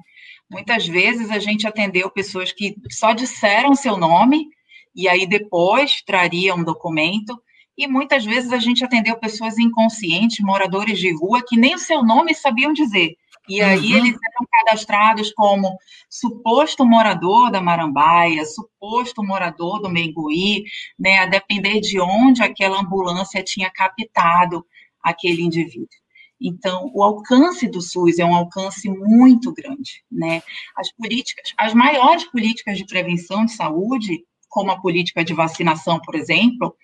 [0.49, 4.47] Muitas vezes a gente atendeu pessoas que só disseram seu nome
[4.95, 7.41] e aí depois trariam um documento.
[7.75, 12.03] E muitas vezes a gente atendeu pessoas inconscientes, moradores de rua, que nem o seu
[12.03, 13.15] nome sabiam dizer.
[13.47, 13.97] E aí uhum.
[13.97, 15.77] eles eram cadastrados como
[16.09, 20.63] suposto morador da Marambaia, suposto morador do Menguí,
[20.97, 24.65] né, a depender de onde aquela ambulância tinha captado
[25.01, 26.03] aquele indivíduo.
[26.39, 30.43] Então, o alcance do SUS é um alcance muito grande, né?
[30.75, 36.15] As políticas, as maiores políticas de prevenção de saúde, como a política de vacinação, por
[36.15, 36.75] exemplo,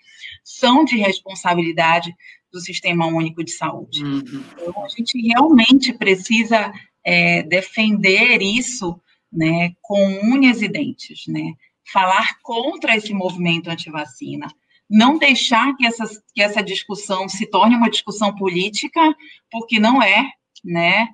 [0.43, 2.15] são de responsabilidade
[2.51, 4.03] do Sistema Único de Saúde.
[4.03, 4.43] Uhum.
[4.53, 6.71] Então, a gente realmente precisa
[7.03, 8.99] é, defender isso
[9.31, 11.53] né, com unhas e dentes, né?
[11.91, 14.47] falar contra esse movimento anti-vacina,
[14.89, 19.01] não deixar que, essas, que essa discussão se torne uma discussão política,
[19.51, 20.31] porque não é,
[20.63, 21.07] né?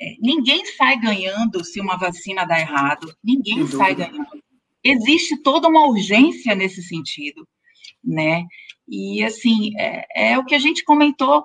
[0.00, 4.42] É, ninguém sai ganhando se uma vacina dá errado, ninguém sai ganhando.
[4.82, 7.46] Existe toda uma urgência nesse sentido.
[8.04, 8.44] Né?
[8.88, 11.44] E, assim, é, é o que a gente comentou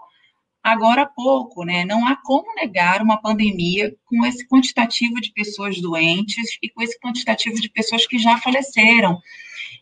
[0.63, 1.85] agora há pouco, né?
[1.85, 6.99] Não há como negar uma pandemia com esse quantitativo de pessoas doentes e com esse
[6.99, 9.19] quantitativo de pessoas que já faleceram.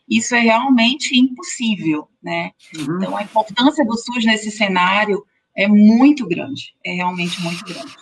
[0.08, 2.52] Isso é realmente impossível, né?
[2.76, 2.96] Uhum.
[2.96, 5.24] Então, a importância do SUS nesse cenário
[5.56, 7.94] é muito grande, é realmente muito grande.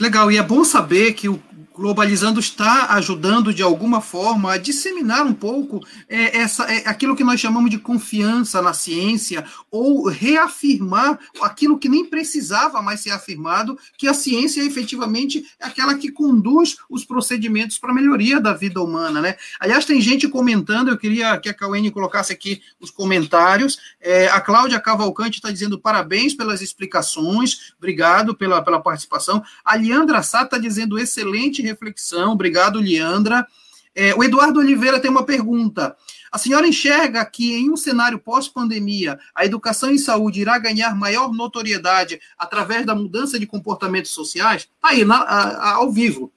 [0.00, 1.40] Legal, e é bom saber que o
[1.74, 7.24] Globalizando está ajudando de alguma forma a disseminar um pouco é, essa, é, aquilo que
[7.24, 13.78] nós chamamos de confiança na ciência, ou reafirmar aquilo que nem precisava mais ser afirmado,
[13.96, 18.82] que a ciência efetivamente é aquela que conduz os procedimentos para a melhoria da vida
[18.82, 19.22] humana.
[19.22, 19.36] Né?
[19.58, 23.78] Aliás, tem gente comentando, eu queria que a Cauene colocasse aqui os comentários.
[23.98, 29.42] É, a Cláudia Cavalcante está dizendo parabéns pelas explicações, obrigado pela, pela participação.
[29.64, 32.32] A Leandra Sá está dizendo excelente reflexão.
[32.32, 33.46] Obrigado, Leandra.
[33.94, 35.94] É, o Eduardo Oliveira tem uma pergunta.
[36.30, 41.30] A senhora enxerga que em um cenário pós-pandemia, a educação em saúde irá ganhar maior
[41.30, 44.62] notoriedade através da mudança de comportamentos sociais?
[44.62, 46.32] Está aí, na, a, a, ao vivo.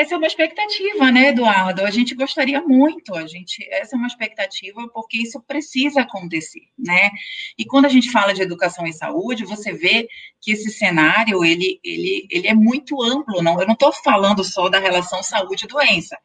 [0.00, 1.84] Essa é uma expectativa, né, Eduardo?
[1.84, 7.10] A gente gostaria muito, a gente, essa é uma expectativa porque isso precisa acontecer, né?
[7.58, 10.08] E quando a gente fala de educação e saúde, você vê
[10.40, 13.60] que esse cenário, ele, ele, ele é muito amplo, não?
[13.60, 16.16] Eu não estou falando só da relação saúde-doença.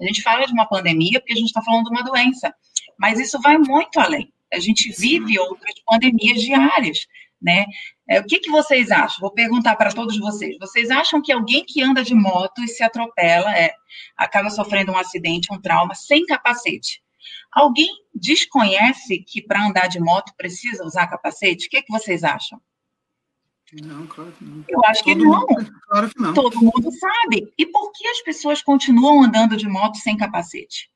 [0.00, 2.52] A gente fala de uma pandemia porque a gente está falando de uma doença,
[2.98, 4.32] mas isso vai muito além.
[4.52, 7.06] A gente vive outras pandemias diárias,
[7.40, 7.66] né?
[8.08, 9.20] É, o que, que vocês acham?
[9.20, 10.56] Vou perguntar para todos vocês.
[10.58, 13.72] Vocês acham que alguém que anda de moto e se atropela, é,
[14.16, 17.02] acaba sofrendo um acidente, um trauma, sem capacete?
[17.52, 21.66] Alguém desconhece que para andar de moto precisa usar capacete?
[21.66, 22.60] O que, que vocês acham?
[23.72, 24.64] Não, claro que não.
[24.68, 25.40] Eu acho que não.
[25.40, 26.34] Mundo, claro que não.
[26.34, 27.52] Todo mundo sabe.
[27.56, 30.90] E por que as pessoas continuam andando de moto sem capacete?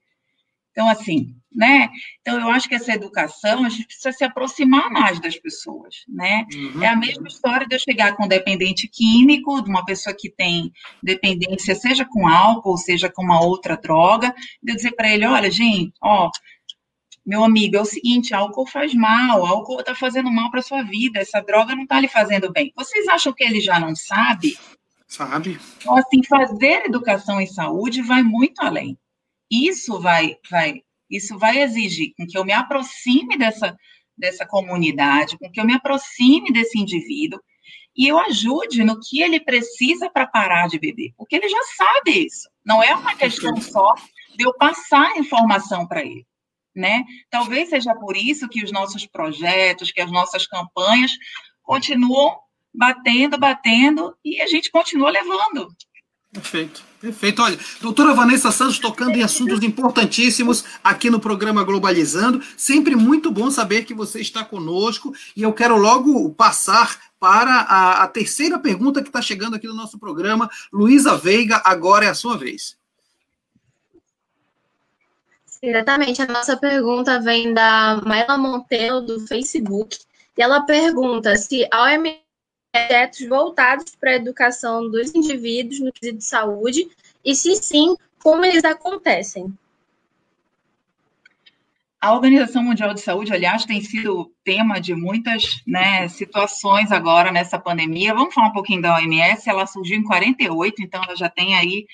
[0.74, 1.88] Então, assim, né?
[2.20, 6.44] Então, eu acho que essa educação, a gente precisa se aproximar mais das pessoas, né?
[6.52, 6.82] Uhum.
[6.82, 10.28] É a mesma história de eu chegar com um dependente químico, de uma pessoa que
[10.28, 15.24] tem dependência, seja com álcool, seja com uma outra droga, de eu dizer para ele,
[15.24, 16.28] olha, gente, ó,
[17.24, 21.20] meu amigo, é o seguinte, álcool faz mal, álcool está fazendo mal para sua vida,
[21.20, 22.72] essa droga não está lhe fazendo bem.
[22.74, 24.58] Vocês acham que ele já não sabe?
[25.06, 25.56] Sabe.
[25.76, 28.98] Então, assim, fazer educação em saúde vai muito além
[29.54, 33.76] isso vai, vai, isso vai exigir com que eu me aproxime dessa,
[34.16, 37.40] dessa comunidade, com que eu me aproxime desse indivíduo
[37.96, 42.26] e eu ajude no que ele precisa para parar de beber, porque ele já sabe
[42.26, 42.48] isso.
[42.64, 43.94] Não é uma questão só
[44.36, 46.26] de eu passar informação para ele,
[46.74, 47.04] né?
[47.30, 51.12] Talvez seja por isso que os nossos projetos, que as nossas campanhas
[51.62, 52.36] continuam
[52.74, 55.68] batendo, batendo e a gente continua levando.
[56.34, 57.40] Perfeito, perfeito.
[57.42, 62.42] Olha, doutora Vanessa Santos tocando em assuntos importantíssimos aqui no programa Globalizando.
[62.56, 65.14] Sempre muito bom saber que você está conosco.
[65.36, 69.74] E eu quero logo passar para a, a terceira pergunta que está chegando aqui no
[69.74, 70.50] nosso programa.
[70.72, 72.76] Luísa Veiga, agora é a sua vez.
[75.62, 76.20] Exatamente.
[76.20, 79.98] A nossa pergunta vem da Maila Monteiro, do Facebook.
[80.36, 82.23] E ela pergunta se a OMS
[82.74, 86.88] projetos voltados para a educação dos indivíduos no quesito de saúde
[87.24, 89.56] e, se sim, como eles acontecem.
[92.00, 97.58] A Organização Mundial de Saúde, aliás, tem sido tema de muitas né, situações agora nessa
[97.58, 98.12] pandemia.
[98.12, 99.48] Vamos falar um pouquinho da OMS.
[99.48, 101.86] Ela surgiu em 48, então ela já tem aí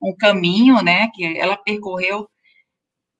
[0.00, 2.28] um caminho, né, que ela percorreu.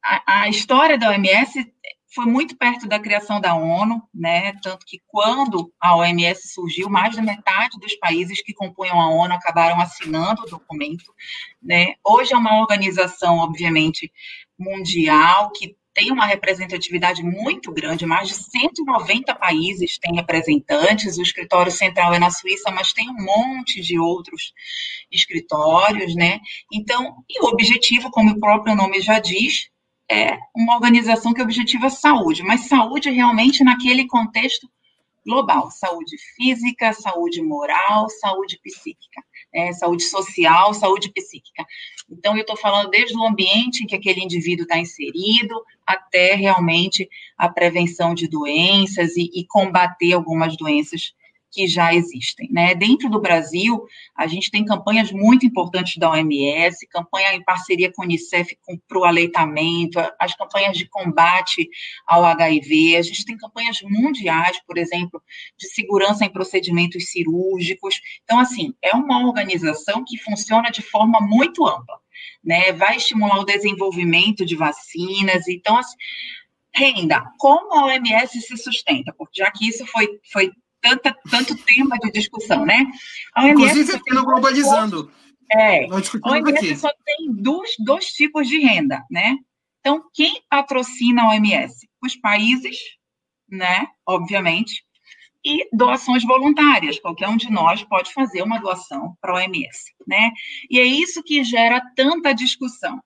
[0.03, 1.71] A, a história da OMS
[2.15, 4.53] foi muito perto da criação da ONU, né?
[4.63, 9.33] Tanto que quando a OMS surgiu, mais da metade dos países que compunham a ONU
[9.35, 11.13] acabaram assinando o documento,
[11.63, 11.95] né?
[12.05, 14.13] Hoje é uma organização, obviamente,
[14.59, 21.71] mundial que tem uma representatividade muito grande, mais de 190 países têm representantes, o escritório
[21.71, 24.55] central é na Suíça, mas tem um monte de outros
[25.11, 26.41] escritórios, né?
[26.73, 29.69] Então, e o objetivo, como o próprio nome já diz,
[30.13, 34.69] é uma organização que objetiva saúde, mas saúde realmente naquele contexto
[35.25, 39.23] global, saúde física, saúde moral, saúde psíquica,
[39.53, 41.65] é, saúde social, saúde psíquica.
[42.11, 45.55] Então, eu estou falando desde o ambiente em que aquele indivíduo está inserido,
[45.87, 51.15] até realmente a prevenção de doenças e, e combater algumas doenças
[51.53, 52.49] que já existem.
[52.51, 52.75] Né?
[52.75, 53.85] Dentro do Brasil,
[54.17, 58.57] a gente tem campanhas muito importantes da OMS, campanha em parceria com a Unicef
[58.89, 61.69] para o aleitamento, as campanhas de combate
[62.07, 65.23] ao HIV, a gente tem campanhas mundiais, por exemplo,
[65.59, 68.01] de segurança em procedimentos cirúrgicos.
[68.25, 72.01] Então, assim, é uma organização que funciona de forma muito ampla.
[72.45, 75.47] Né, vai estimular o desenvolvimento de vacinas.
[75.47, 75.97] Então, assim,
[76.75, 79.13] renda, como a OMS se sustenta?
[79.17, 80.51] Porque já que isso foi, foi
[80.83, 82.85] tanta, tanto tema de discussão, né?
[83.35, 85.11] A OMS Inclusive aqui no Globalizando.
[85.51, 86.77] É, a OMS aqui.
[86.77, 89.37] só tem dois, dois tipos de renda, né?
[89.81, 91.89] Então, quem patrocina a OMS?
[92.03, 92.77] Os países,
[93.49, 93.87] né?
[94.07, 94.85] Obviamente,
[95.45, 96.99] e doações voluntárias.
[96.99, 100.31] Qualquer um de nós pode fazer uma doação para a OMS, né?
[100.71, 103.01] E é isso que gera tanta discussão.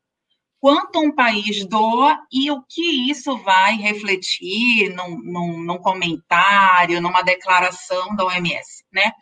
[0.61, 7.23] Quanto um país doa e o que isso vai refletir num, num, num comentário, numa
[7.23, 9.13] declaração da OMS, né?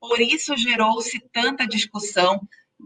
[0.00, 2.40] Por isso gerou-se tanta discussão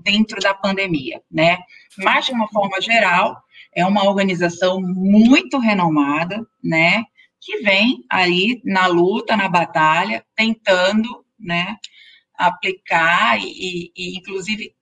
[0.04, 1.58] dentro da pandemia, né?
[1.98, 3.42] Mas, de uma forma geral,
[3.74, 7.04] é uma organização muito renomada, né?
[7.46, 11.76] que vem aí na luta, na batalha, tentando, né,
[12.34, 14.74] aplicar e, e inclusive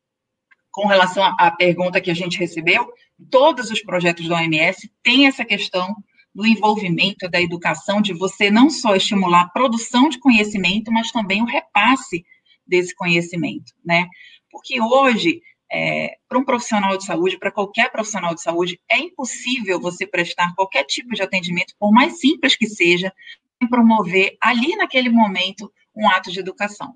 [0.70, 2.90] com relação à pergunta que a gente recebeu,
[3.30, 5.94] todos os projetos da OMS têm essa questão
[6.34, 11.42] do envolvimento da educação, de você não só estimular a produção de conhecimento, mas também
[11.42, 12.24] o repasse
[12.66, 14.08] desse conhecimento, né?
[14.50, 15.40] Porque hoje
[15.74, 20.54] é, para um profissional de saúde, para qualquer profissional de saúde, é impossível você prestar
[20.54, 23.12] qualquer tipo de atendimento, por mais simples que seja,
[23.58, 26.94] sem promover ali naquele momento um ato de educação.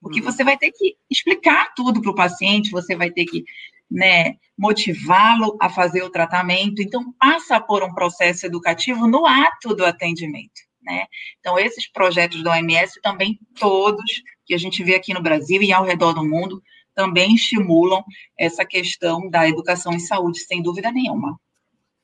[0.00, 0.26] Porque uhum.
[0.26, 3.44] você vai ter que explicar tudo para o paciente, você vai ter que
[3.90, 6.82] né, motivá-lo a fazer o tratamento.
[6.82, 10.60] Então, passa por um processo educativo no ato do atendimento.
[10.82, 11.06] Né?
[11.38, 15.72] Então, esses projetos da OMS também, todos que a gente vê aqui no Brasil e
[15.72, 16.62] ao redor do mundo,
[16.94, 18.02] também estimulam
[18.36, 21.38] essa questão da educação em saúde, sem dúvida nenhuma.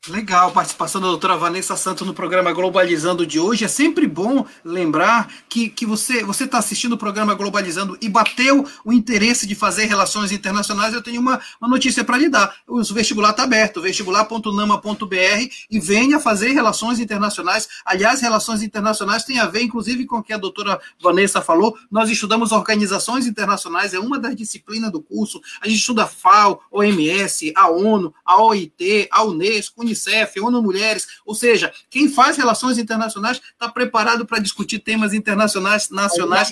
[0.07, 3.65] Legal, participação da doutora Vanessa Santos no programa Globalizando de hoje.
[3.65, 8.93] É sempre bom lembrar que, que você está assistindo o programa Globalizando e bateu o
[8.93, 10.93] interesse de fazer relações internacionais.
[10.93, 12.55] Eu tenho uma, uma notícia para lhe dar.
[12.69, 17.67] O vestibular está aberto, vestibular.nama.br e venha fazer relações internacionais.
[17.83, 21.79] Aliás, relações internacionais tem a ver, inclusive, com o que a doutora Vanessa falou.
[21.91, 25.41] Nós estudamos organizações internacionais, é uma das disciplinas do curso.
[25.63, 31.35] A gente estuda FAO, OMS, a ONU, a OIT, a Unesco, Unicef, ONU Mulheres, ou
[31.35, 36.51] seja, quem faz relações internacionais está preparado para discutir temas internacionais, nacionais,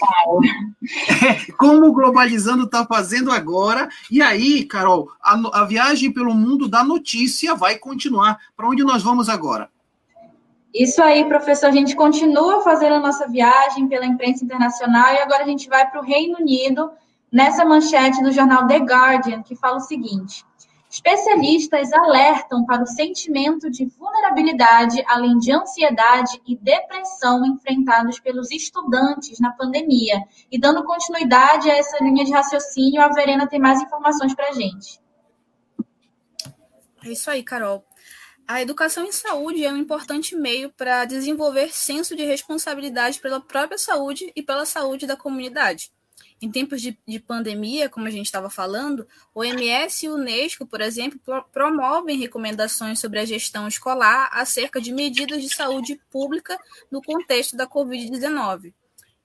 [1.23, 3.89] é, como o Globalizando está fazendo agora.
[4.11, 8.39] E aí, Carol, a, a viagem pelo mundo da notícia vai continuar.
[8.57, 9.69] Para onde nós vamos agora?
[10.73, 11.67] Isso aí, professor.
[11.67, 15.89] A gente continua fazendo a nossa viagem pela imprensa internacional e agora a gente vai
[15.91, 16.91] para o Reino Unido,
[17.31, 20.45] nessa manchete do jornal The Guardian, que fala o seguinte:
[20.93, 29.41] Especialistas alertam para o sentimento de vulnerabilidade, além de ansiedade e depressão enfrentados pelos estudantes
[29.41, 30.23] na pandemia.
[30.51, 34.53] E dando continuidade a essa linha de raciocínio, a Verena tem mais informações para a
[34.53, 35.01] gente.
[37.03, 37.83] É isso aí, Carol.
[38.47, 43.79] A educação em saúde é um importante meio para desenvolver senso de responsabilidade pela própria
[43.79, 45.91] saúde e pela saúde da comunidade.
[46.43, 50.67] Em tempos de, de pandemia, como a gente estava falando, o OMS e o Unesco,
[50.67, 56.59] por exemplo, pro, promovem recomendações sobre a gestão escolar acerca de medidas de saúde pública
[56.91, 58.75] no contexto da Covid-19.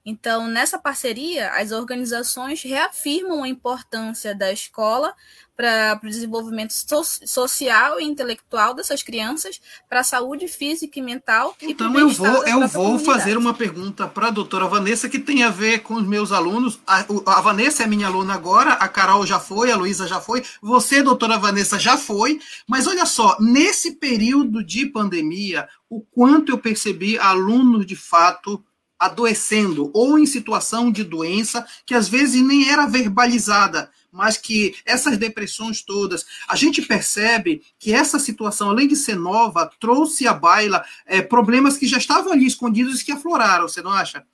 [0.06, 5.14] Então, nessa parceria, as organizações reafirmam a importância da escola
[5.58, 11.56] para o desenvolvimento so social e intelectual dessas crianças, para a saúde física e mental.
[11.60, 15.42] Então, e eu vou, eu vou fazer uma pergunta para a doutora Vanessa que tem
[15.42, 16.80] a ver com os meus alunos.
[16.86, 20.44] A, a, Vanessa é minha aluna agora, a Carol já foi, a Luísa já foi,
[20.62, 22.40] você, doutora Vanessa, já foi.
[22.68, 28.64] Mas olha só, nesse período de pandemia, o quanto eu percebi alunos de fato
[29.00, 35.18] adoecendo ou em situação de doença que às vezes nem era verbalizada, mas que essas
[35.18, 40.84] depressões todas, a gente percebe que essa situação, além de ser nova, trouxe à baila
[41.06, 44.26] é, problemas que já estavam ali escondidos e que afloraram, você não acha?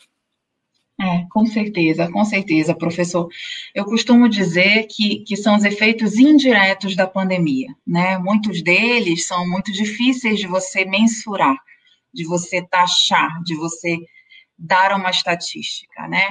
[1.02, 3.28] É, com certeza, com certeza, professor.
[3.74, 8.18] Eu costumo dizer que, que são os efeitos indiretos da pandemia, né?
[8.20, 11.58] Muitos deles são muito difíceis de você mensurar,
[12.14, 13.98] de você taxar, de você
[14.58, 16.30] dar uma estatística, né?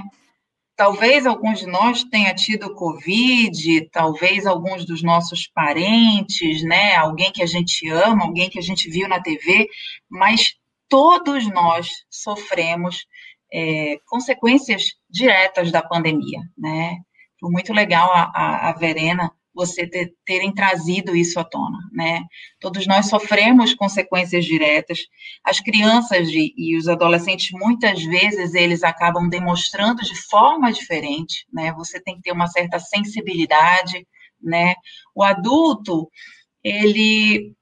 [0.74, 6.94] Talvez alguns de nós tenha tido Covid, talvez alguns dos nossos parentes, né?
[6.96, 9.68] Alguém que a gente ama, alguém que a gente viu na TV,
[10.08, 10.54] mas
[10.88, 13.06] todos nós sofremos
[13.52, 16.96] é, consequências diretas da pandemia, né?
[17.38, 22.24] Foi muito legal a, a, a Verena você ter, terem trazido isso à tona, né?
[22.60, 25.00] Todos nós sofremos consequências diretas.
[25.44, 31.72] As crianças de, e os adolescentes, muitas vezes, eles acabam demonstrando de forma diferente, né?
[31.74, 34.06] Você tem que ter uma certa sensibilidade,
[34.40, 34.74] né?
[35.14, 36.08] O adulto,
[36.64, 37.54] ele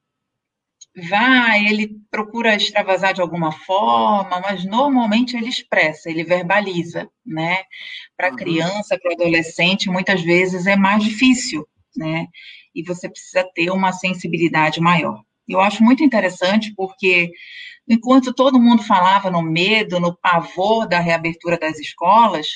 [1.09, 7.63] vai, ele procura extravasar de alguma forma, mas normalmente ele expressa, ele verbaliza, né?
[8.17, 8.37] Para uhum.
[8.37, 11.67] criança, para adolescente, muitas vezes é mais difícil,
[11.97, 12.27] né?
[12.75, 15.23] E você precisa ter uma sensibilidade maior.
[15.49, 17.31] Eu acho muito interessante porque
[17.89, 22.47] enquanto todo mundo falava no medo, no pavor da reabertura das escolas,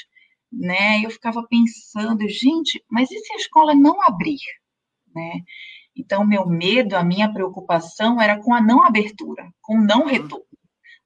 [0.53, 1.05] né?
[1.05, 4.39] Eu ficava pensando, gente, mas e se a escola não abrir,
[5.15, 5.41] né?
[5.97, 10.07] Então, meu medo, a minha preocupação era com a não abertura, com o não uhum.
[10.07, 10.45] retorno,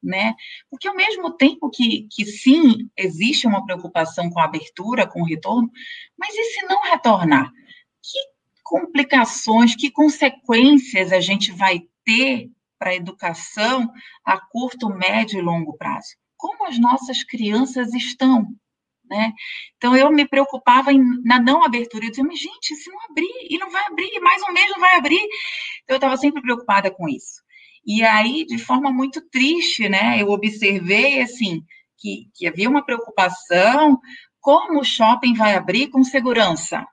[0.02, 0.34] né?
[0.70, 5.26] Porque ao mesmo tempo que, que sim, existe uma preocupação com a abertura, com o
[5.26, 5.70] retorno,
[6.18, 7.50] mas e se não retornar?
[8.10, 8.18] Que
[8.62, 13.90] complicações, que consequências a gente vai ter para a educação
[14.24, 16.16] a curto, médio e longo prazo?
[16.36, 18.46] Como as nossas crianças estão,
[19.04, 19.32] né?
[19.76, 22.04] Então, eu me preocupava em, na não abertura.
[22.06, 24.78] Eu dizia, mas, gente, se não abrir, e não vai abrir, mais um mês não
[24.78, 25.22] vai abrir.
[25.82, 27.42] Então, eu estava sempre preocupada com isso.
[27.84, 31.62] E aí, de forma muito triste, né, eu observei, assim,
[31.96, 33.98] que, que havia uma preocupação,
[34.40, 36.86] como o shopping vai abrir com segurança?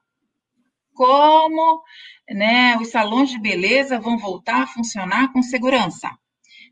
[0.95, 1.83] Como
[2.29, 6.09] né, os salões de beleza vão voltar a funcionar com segurança?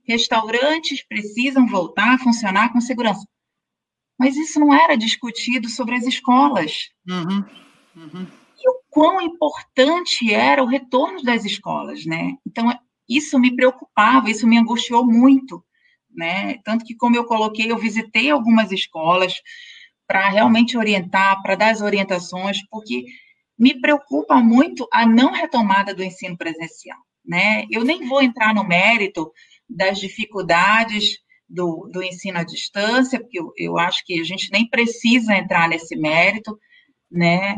[0.07, 3.27] Restaurantes precisam voltar a funcionar com segurança.
[4.17, 6.89] Mas isso não era discutido sobre as escolas.
[7.07, 7.43] Uhum.
[7.95, 8.27] Uhum.
[8.57, 12.37] E o quão importante era o retorno das escolas, né?
[12.47, 12.73] Então,
[13.07, 15.63] isso me preocupava, isso me angustiou muito,
[16.09, 16.57] né?
[16.63, 19.33] Tanto que, como eu coloquei, eu visitei algumas escolas
[20.07, 23.05] para realmente orientar, para dar as orientações, porque
[23.57, 27.65] me preocupa muito a não retomada do ensino presencial, né?
[27.71, 29.31] Eu nem vou entrar no mérito
[29.69, 34.67] das dificuldades do, do ensino à distância, porque eu, eu acho que a gente nem
[34.67, 36.57] precisa entrar nesse mérito,
[37.11, 37.57] né?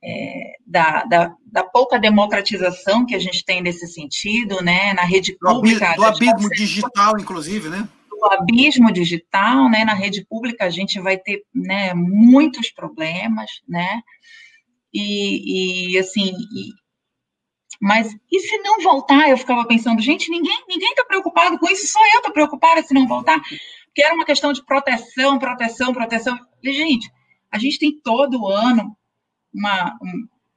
[0.00, 5.36] É, da, da, da, pouca democratização que a gente tem nesse sentido, né, na rede
[5.36, 5.92] pública.
[5.96, 7.88] Do abismo digital, inclusive, né?
[8.08, 14.00] Do abismo digital, né, na rede pública a gente vai ter, né, muitos problemas, né,
[14.92, 16.72] e, e assim, e,
[17.80, 19.28] mas e se não voltar?
[19.28, 22.94] Eu ficava pensando, gente, ninguém ninguém está preocupado com isso, só eu estou preocupada se
[22.94, 23.40] não voltar,
[23.86, 26.38] porque era uma questão de proteção, proteção, proteção.
[26.62, 27.10] E, gente,
[27.50, 28.96] a gente tem todo ano
[29.52, 29.96] uma,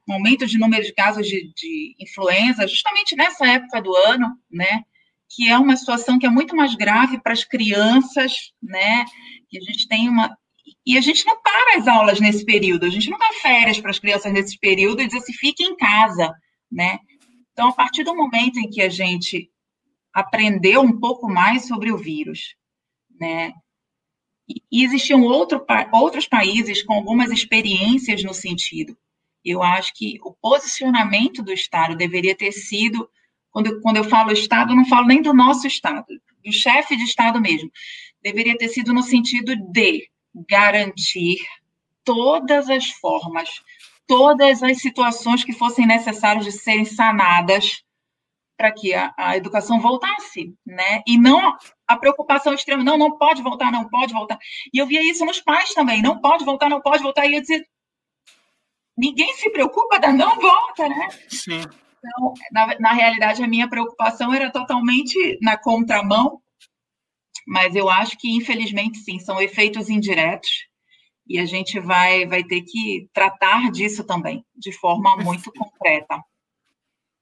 [0.08, 4.82] um aumento de número de casos de, de influenza, justamente nessa época do ano, né?
[5.34, 9.04] Que é uma situação que é muito mais grave para as crianças, né?
[9.48, 10.36] Que a gente tem uma.
[10.86, 13.90] E a gente não para as aulas nesse período, a gente não dá férias para
[13.90, 16.34] as crianças nesse período e diz assim, fique em casa,
[16.70, 16.98] né?
[17.52, 19.50] Então, a partir do momento em que a gente
[20.12, 22.54] aprendeu um pouco mais sobre o vírus,
[23.18, 23.52] né?
[24.70, 28.96] E existiam outro, outros países com algumas experiências no sentido.
[29.44, 33.08] Eu acho que o posicionamento do Estado deveria ter sido,
[33.50, 36.06] quando, quando eu falo Estado, eu não falo nem do nosso Estado,
[36.44, 37.70] do chefe de Estado mesmo.
[38.22, 41.38] Deveria ter sido no sentido de garantir
[42.04, 43.62] todas as formas
[44.06, 47.82] todas as situações que fossem necessárias de serem sanadas
[48.56, 51.02] para que a, a, educação voltasse, né?
[51.06, 51.56] E não
[51.88, 54.38] a preocupação extrema, não, não pode voltar, não pode voltar.
[54.72, 57.26] E eu via isso nos pais também, não pode voltar, não pode voltar.
[57.26, 57.64] E eu dizia,
[58.96, 61.08] ninguém se preocupa da não volta, né?
[61.28, 61.62] Sim.
[61.98, 66.40] Então, na, na realidade, a minha preocupação era totalmente na contramão,
[67.46, 70.50] mas eu acho que, infelizmente, sim, são efeitos indiretos
[71.26, 76.22] e a gente vai, vai ter que tratar disso também, de forma muito concreta.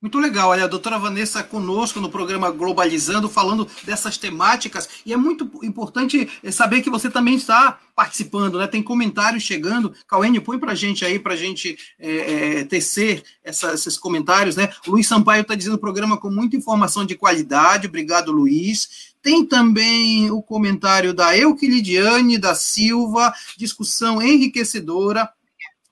[0.00, 5.16] Muito legal, olha, a doutora Vanessa conosco no programa Globalizando, falando dessas temáticas, e é
[5.16, 8.66] muito importante saber que você também está participando, né?
[8.66, 9.92] Tem comentários chegando.
[10.08, 14.70] Cauene, põe para gente aí, para gente é, é, tecer essa, esses comentários, né?
[14.86, 19.10] O Luiz Sampaio está dizendo programa com muita informação de qualidade, obrigado, Luiz.
[19.22, 25.30] Tem também o comentário da Euclidiane da Silva, discussão enriquecedora.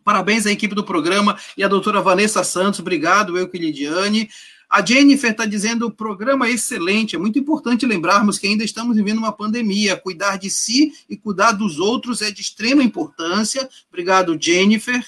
[0.08, 2.80] Parabéns à equipe do programa e à doutora Vanessa Santos.
[2.80, 4.30] Obrigado, Euclidiane.
[4.66, 7.14] A Jennifer está dizendo programa é excelente.
[7.14, 9.98] É muito importante lembrarmos que ainda estamos vivendo uma pandemia.
[9.98, 13.68] Cuidar de si e cuidar dos outros é de extrema importância.
[13.90, 15.04] Obrigado, Jennifer.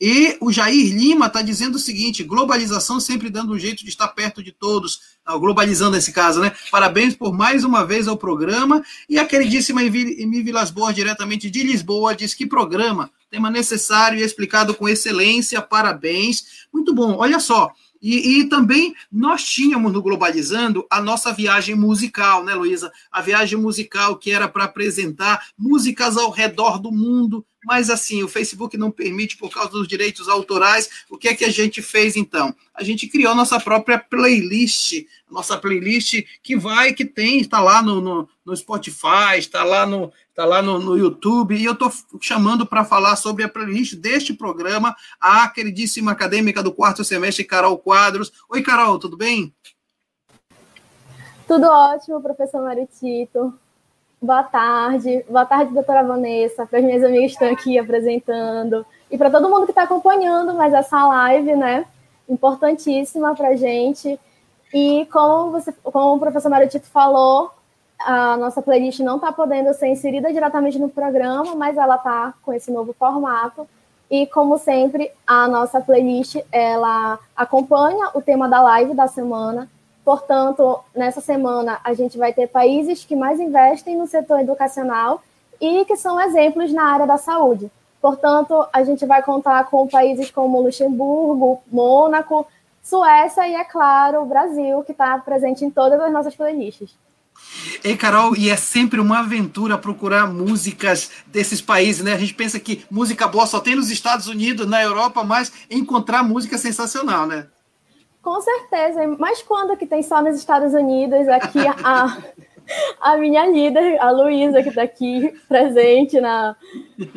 [0.00, 4.08] E o Jair Lima está dizendo o seguinte: globalização sempre dando um jeito de estar
[4.08, 6.52] perto de todos, ah, globalizando esse caso, né?
[6.68, 8.84] Parabéns por mais uma vez ao programa.
[9.08, 14.22] E a queridíssima Emi Vilas Boas, diretamente de Lisboa, diz que programa, tema necessário e
[14.22, 16.66] explicado com excelência, parabéns.
[16.70, 17.72] Muito bom, olha só.
[18.00, 22.92] E, e, também nós tínhamos no Globalizando a nossa viagem musical, né, Luísa?
[23.10, 28.28] A viagem musical que era para apresentar músicas ao redor do mundo mas assim, o
[28.28, 31.04] Facebook não permite por causa dos direitos autorais.
[31.08, 32.54] O que é que a gente fez então?
[32.74, 38.00] A gente criou nossa própria playlist, nossa playlist que vai, que tem, está lá no,
[38.00, 42.66] no, no Spotify, está lá no, está lá no, no YouTube, e eu estou chamando
[42.66, 48.32] para falar sobre a playlist deste programa a queridíssima acadêmica do quarto semestre, Carol Quadros.
[48.48, 49.54] Oi, Carol, tudo bem?
[51.46, 53.52] Tudo ótimo, professor Maritito.
[54.22, 55.24] Boa tarde.
[55.28, 59.50] Boa tarde, doutora Vanessa, para as minhas amigas que estão aqui apresentando e para todo
[59.50, 61.84] mundo que está acompanhando mais essa live, né?
[62.28, 64.20] Importantíssima para a gente.
[64.72, 67.50] E como, você, como o professor Maritito falou,
[67.98, 72.52] a nossa playlist não está podendo ser inserida diretamente no programa, mas ela está com
[72.52, 73.66] esse novo formato.
[74.08, 79.68] E como sempre, a nossa playlist ela acompanha o tema da live da semana
[80.04, 85.22] Portanto, nessa semana a gente vai ter países que mais investem no setor educacional
[85.60, 87.70] e que são exemplos na área da saúde.
[88.00, 92.44] Portanto, a gente vai contar com países como Luxemburgo, Mônaco,
[92.82, 96.96] Suécia e, é claro, o Brasil, que está presente em todas as nossas playlists.
[97.84, 102.12] Ei, Carol, e é sempre uma aventura procurar músicas desses países, né?
[102.12, 106.24] A gente pensa que música boa só tem nos Estados Unidos, na Europa, mas encontrar
[106.24, 107.46] música é sensacional, né?
[108.22, 112.18] Com certeza, mas quando que tem só nos Estados Unidos, aqui a,
[113.00, 116.54] a minha líder, a Luísa, que está aqui presente na,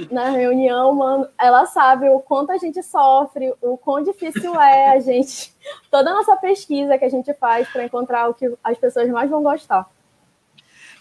[0.10, 4.99] na reunião, mano, ela sabe o quanto a gente sofre, o quão difícil é a
[4.99, 5.53] gente,
[5.91, 9.30] toda a nossa pesquisa que a gente faz para encontrar o que as pessoas mais
[9.30, 9.88] vão gostar.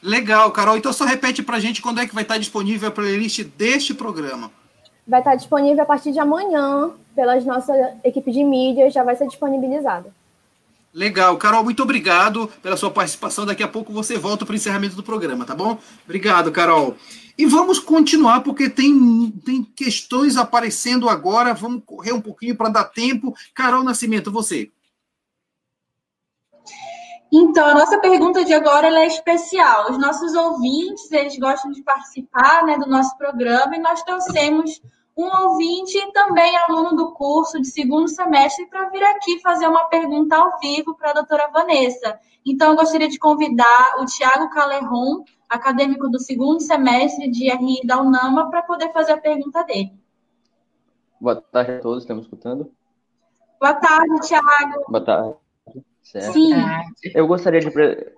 [0.03, 0.77] Legal, Carol.
[0.77, 3.95] Então só repete para a gente quando é que vai estar disponível a playlist deste
[3.95, 4.51] programa
[5.07, 9.27] vai estar disponível a partir de amanhã, pelas nossa equipe de mídia, já vai ser
[9.27, 10.13] disponibilizada.
[10.93, 11.37] Legal.
[11.37, 13.45] Carol, muito obrigado pela sua participação.
[13.45, 15.77] Daqui a pouco você volta para o encerramento do programa, tá bom?
[16.05, 16.97] Obrigado, Carol.
[17.37, 21.53] E vamos continuar, porque tem, tem questões aparecendo agora.
[21.53, 23.35] Vamos correr um pouquinho para dar tempo.
[23.53, 24.71] Carol Nascimento, você.
[27.37, 29.91] Então, a nossa pergunta de agora é especial.
[29.91, 34.81] Os nossos ouvintes, eles gostam de participar né, do nosso programa e nós trouxemos
[35.17, 39.87] um ouvinte e também aluno do curso de segundo semestre para vir aqui fazer uma
[39.87, 42.21] pergunta ao vivo para a doutora Vanessa.
[42.47, 48.01] Então, eu gostaria de convidar o Tiago Calerron, acadêmico do segundo semestre de RI da
[48.01, 49.93] UNAMA, para poder fazer a pergunta dele.
[51.21, 52.71] Boa tarde a todos, estamos escutando?
[53.61, 54.85] Boa tarde, Tiago.
[54.89, 55.44] Boa tarde.
[56.05, 56.35] Certo?
[56.35, 56.53] Sim.
[57.15, 57.73] Eu gostaria de,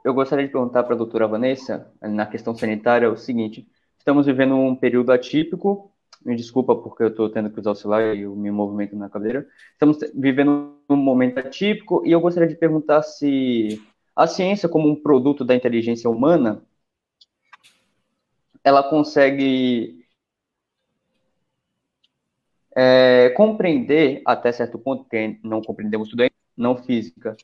[0.05, 3.67] eu gostaria de perguntar para a doutora Vanessa, na questão sanitária, o seguinte:
[3.97, 5.93] estamos vivendo um período atípico,
[6.25, 9.09] me desculpa porque eu estou tendo que usar o celular e eu me movimento na
[9.09, 9.47] cadeira.
[9.73, 13.81] Estamos vivendo um momento atípico e eu gostaria de perguntar se
[14.17, 16.63] a ciência, como um produto da inteligência humana,
[18.65, 20.05] ela consegue
[22.75, 26.25] é, compreender até certo ponto, porque não compreendemos tudo,
[26.57, 27.37] não física,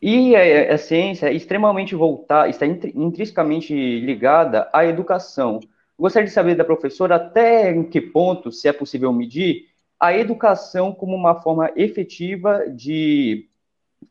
[0.00, 5.60] e a, a ciência é extremamente voltada, está intrinsecamente ligada à educação.
[5.98, 9.66] Gostaria de saber da professora até em que ponto, se é possível medir,
[9.98, 13.46] a educação como uma forma efetiva de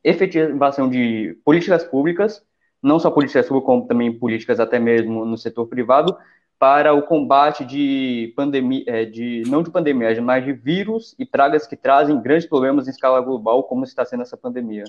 [0.04, 2.46] efetivação de políticas públicas,
[2.82, 6.16] não só políticas públicas, como também políticas até mesmo no setor privado,
[6.60, 11.66] para o combate de pandemia, é, de não de pandemia, mas de vírus e pragas
[11.66, 14.84] que trazem grandes problemas em escala global, como está sendo essa pandemia.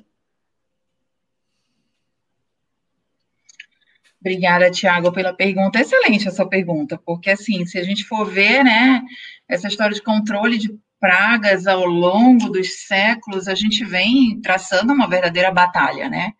[4.20, 5.80] Obrigada, Tiago, pela pergunta.
[5.80, 9.02] Excelente essa pergunta, porque assim, se a gente for ver, né,
[9.48, 15.08] essa história de controle de pragas ao longo dos séculos, a gente vem traçando uma
[15.08, 16.32] verdadeira batalha, né?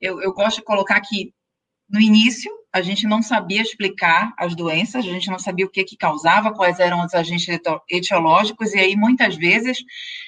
[0.00, 1.32] Eu, eu gosto de colocar que
[1.90, 5.82] no início a gente não sabia explicar as doenças, a gente não sabia o que,
[5.82, 7.48] que causava, quais eram os agentes
[7.90, 9.78] etiológicos, e aí muitas vezes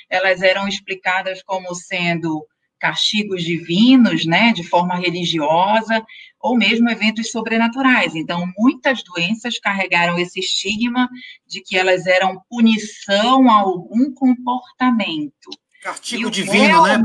[0.08, 2.44] elas eram explicadas como sendo
[2.80, 6.02] castigos divinos, né, de forma religiosa,
[6.40, 8.14] ou mesmo eventos sobrenaturais.
[8.14, 11.08] Então, muitas doenças carregaram esse estigma
[11.46, 15.50] de que elas eram punição a algum comportamento.
[15.82, 16.98] Castigo divino, né,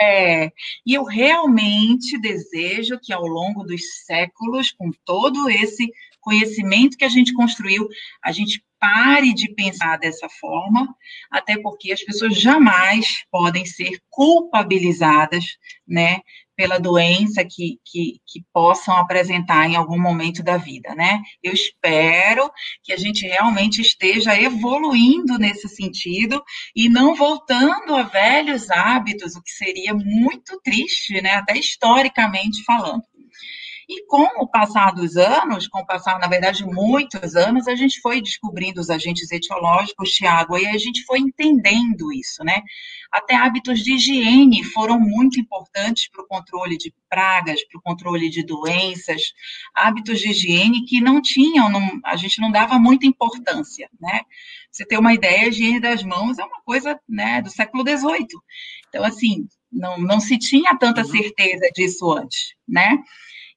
[0.00, 0.52] é,
[0.84, 5.88] E eu realmente desejo que ao longo dos séculos, com todo esse
[6.20, 7.88] conhecimento que a gente construiu,
[8.22, 10.94] a gente pare de pensar dessa forma,
[11.30, 15.56] até porque as pessoas jamais podem ser culpabilizadas,
[15.88, 16.20] né,
[16.54, 21.20] pela doença que, que, que, possam apresentar em algum momento da vida, né?
[21.42, 22.48] Eu espero
[22.82, 26.44] que a gente realmente esteja evoluindo nesse sentido
[26.76, 31.36] e não voltando a velhos hábitos, o que seria muito triste, né?
[31.36, 33.02] Até historicamente falando.
[33.88, 38.00] E com o passar dos anos, com o passar, na verdade, muitos anos, a gente
[38.00, 42.62] foi descobrindo os agentes etiológicos, Tiago, e a gente foi entendendo isso, né?
[43.12, 48.30] Até hábitos de higiene foram muito importantes para o controle de pragas, para o controle
[48.30, 49.34] de doenças,
[49.74, 54.22] hábitos de higiene que não tinham, não, a gente não dava muita importância, né?
[54.72, 58.26] Você ter uma ideia, a higiene das mãos é uma coisa, né, do século XVIII.
[58.88, 61.08] Então, assim, não, não se tinha tanta uhum.
[61.08, 62.98] certeza disso antes, né?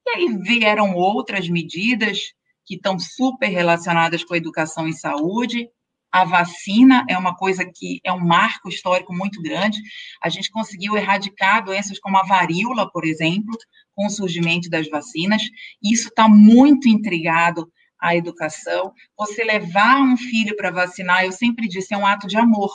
[0.08, 2.32] E aí vieram outras medidas
[2.66, 5.70] que estão super relacionadas com a educação e saúde.
[6.10, 9.78] A vacina é uma coisa que é um marco histórico muito grande.
[10.24, 13.54] A gente conseguiu erradicar doenças como a varíola, por exemplo,
[13.94, 15.44] com o surgimento das vacinas.
[15.84, 18.94] Isso está muito intrigado à educação.
[19.18, 22.72] Você levar um filho para vacinar, eu sempre disse, é um ato de amor.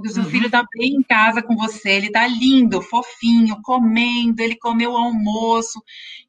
[0.00, 0.30] Porque o seu uhum.
[0.30, 4.96] filho está bem em casa com você, ele está lindo, fofinho, comendo, ele comeu o
[4.96, 5.78] almoço,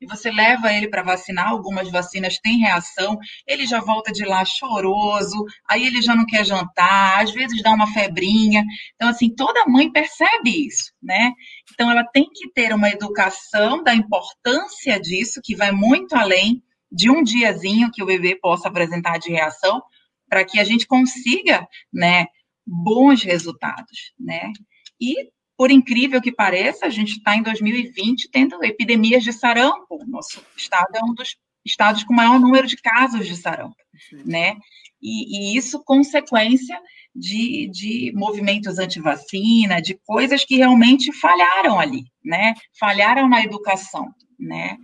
[0.02, 3.18] e você leva ele para vacinar, algumas vacinas têm reação,
[3.48, 7.72] ele já volta de lá choroso, aí ele já não quer jantar, às vezes dá
[7.72, 8.62] uma febrinha.
[8.96, 11.32] Então, assim, toda mãe percebe isso, né?
[11.74, 16.62] Então, ela tem que ter uma educação da importância disso, que vai muito além
[16.92, 19.82] de um diazinho que o bebê possa apresentar de reação,
[20.28, 22.26] para que a gente consiga, né,
[22.66, 24.52] bons resultados, né?
[25.00, 30.04] E, por incrível que pareça, a gente está em 2020 tendo epidemias de sarampo.
[30.08, 31.36] Nosso estado é um dos
[31.66, 33.76] estados com maior número de casos de sarampo,
[34.10, 34.24] Sim.
[34.26, 34.58] né?
[35.02, 36.80] E, e, isso consequência
[37.16, 42.54] de, de movimentos anti-vacina, de coisas que realmente falharam ali, né?
[42.80, 44.08] Falharam na educação,
[44.40, 44.78] né?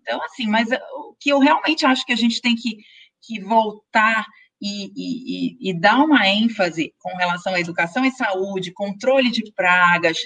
[0.00, 2.78] Então, assim, mas o que eu realmente acho que a gente tem que,
[3.22, 4.24] que voltar
[4.60, 10.18] e, e, e, dar uma ênfase com relação à educação e saúde, controle de pragas,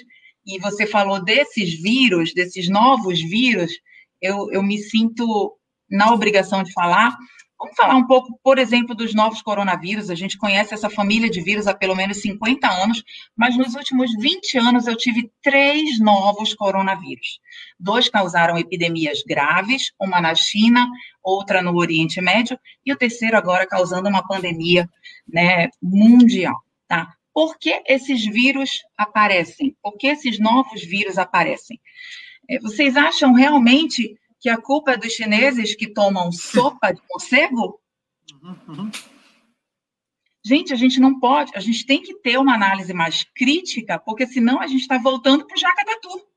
[0.45, 3.71] e você falou desses vírus, desses novos vírus,
[4.21, 5.57] eu, eu me sinto
[5.89, 7.15] na obrigação de falar,
[7.61, 10.09] Vamos falar um pouco, por exemplo, dos novos coronavírus.
[10.09, 13.03] A gente conhece essa família de vírus há pelo menos 50 anos,
[13.37, 17.39] mas nos últimos 20 anos eu tive três novos coronavírus.
[17.79, 20.87] Dois causaram epidemias graves, uma na China,
[21.23, 24.89] outra no Oriente Médio, e o terceiro agora causando uma pandemia
[25.31, 26.63] né, mundial.
[26.87, 27.13] Tá?
[27.31, 29.75] Por que esses vírus aparecem?
[29.83, 31.79] Por que esses novos vírus aparecem?
[32.49, 37.79] É, vocês acham realmente que a culpa é dos chineses que tomam sopa de morcego?
[38.41, 38.91] Uhum, uhum.
[40.43, 44.25] Gente, a gente não pode, a gente tem que ter uma análise mais crítica, porque
[44.25, 46.27] senão a gente está voltando para o Jacatatu.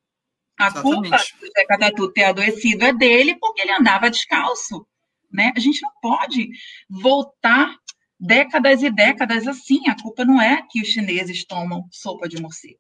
[0.61, 1.01] A Exatamente.
[1.01, 4.87] culpa do Jacatatu ter adoecido é dele porque ele andava descalço.
[5.33, 5.53] Né?
[5.57, 6.51] A gente não pode
[6.89, 7.75] voltar
[8.21, 9.89] décadas e décadas assim.
[9.89, 12.79] A culpa não é que os chineses tomam sopa de morcego.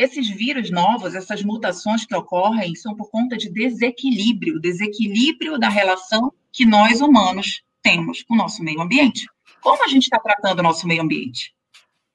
[0.00, 6.32] Esses vírus novos, essas mutações que ocorrem, são por conta de desequilíbrio desequilíbrio da relação
[6.50, 9.26] que nós humanos temos com o nosso meio ambiente.
[9.60, 11.54] Como a gente está tratando o nosso meio ambiente?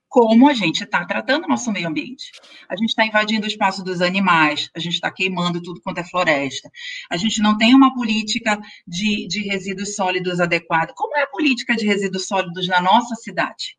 [0.09, 2.31] Como a gente está tratando o nosso meio ambiente?
[2.67, 6.03] A gente está invadindo o espaço dos animais, a gente está queimando tudo quanto é
[6.03, 6.71] floresta,
[7.11, 10.91] a gente não tem uma política de, de resíduos sólidos adequada.
[10.95, 13.77] Como é a política de resíduos sólidos na nossa cidade?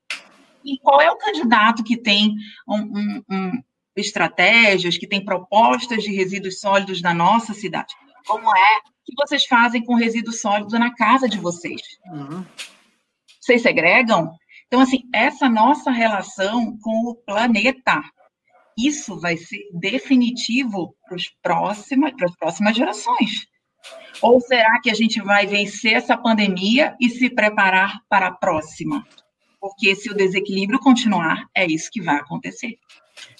[0.65, 2.37] E qual é o candidato que tem
[2.69, 3.63] um, um, um
[3.97, 7.95] estratégias, que tem propostas de resíduos sólidos na nossa cidade.
[8.27, 11.81] Como é que vocês fazem com resíduos sólidos na casa de vocês?
[12.07, 12.45] Uhum.
[13.41, 14.37] Vocês segregam?
[14.67, 18.03] Então, assim, essa nossa relação com o planeta,
[18.77, 23.47] isso vai ser definitivo para as próximas gerações.
[24.21, 29.07] Ou será que a gente vai vencer essa pandemia e se preparar para a próxima?
[29.61, 32.77] Porque se o desequilíbrio continuar, é isso que vai acontecer.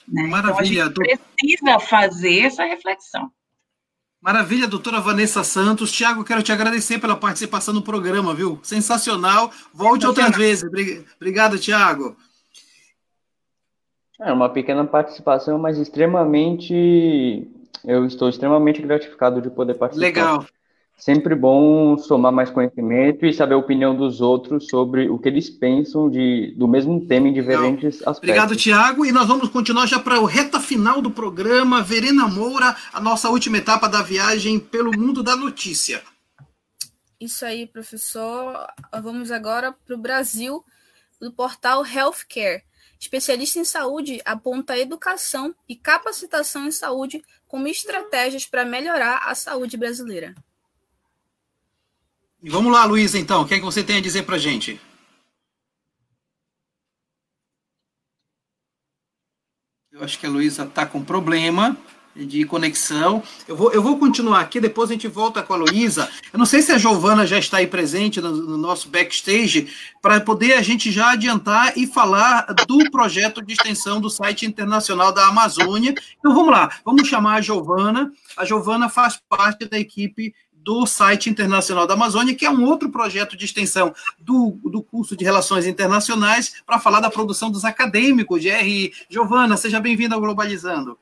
[0.09, 0.23] Né?
[0.25, 0.85] Maravilha.
[0.85, 3.31] Então, a gente precisa fazer essa reflexão.
[4.21, 5.93] Maravilha, doutora Vanessa Santos.
[5.93, 8.59] Tiago, quero te agradecer pela participação no programa, viu?
[8.63, 9.53] Sensacional.
[9.73, 10.69] Volte outras vezes.
[11.17, 12.17] Obrigado, Tiago.
[14.21, 17.47] É uma pequena participação, mas extremamente.
[17.85, 20.07] Eu estou extremamente gratificado de poder participar.
[20.07, 20.47] Legal.
[20.97, 25.51] Sempre bom somar mais conhecimento e saber a opinião dos outros sobre o que eles
[25.51, 28.13] pensam de, do mesmo tema em diferentes Legal.
[28.13, 28.19] aspectos.
[28.19, 29.05] Obrigado, Tiago.
[29.05, 31.83] E nós vamos continuar já para o reta final do programa.
[31.83, 36.03] Verena Moura, a nossa última etapa da viagem pelo mundo da notícia.
[37.21, 38.67] Isso aí, professor.
[39.03, 40.65] Vamos agora para o Brasil,
[41.21, 42.63] do portal Healthcare.
[42.99, 49.35] Especialista em saúde aponta a educação e capacitação em saúde como estratégias para melhorar a
[49.35, 50.35] saúde brasileira.
[52.47, 53.43] E vamos lá, Luiz, então.
[53.43, 54.81] O que, é que você tem a dizer para a gente?
[59.91, 61.77] Eu acho que a Luísa está com problema.
[62.15, 63.23] de conexão.
[63.47, 66.09] Eu vou, eu vou continuar aqui, depois a gente volta com a Luísa.
[66.33, 69.69] Eu não sei se a Giovana já está aí presente no, no nosso backstage,
[70.01, 75.13] para poder a gente já adiantar e falar do projeto de extensão do site internacional
[75.13, 75.95] da Amazônia.
[76.19, 78.11] Então vamos lá, vamos chamar a Giovana.
[78.37, 80.33] A Giovana faz parte da equipe
[80.67, 85.17] do site internacional da Amazônia, que é um outro projeto de extensão do, do curso
[85.17, 88.93] de Relações Internacionais, para falar da produção dos acadêmicos de RI.
[89.09, 90.99] Giovana, seja bem-vinda ao Globalizando.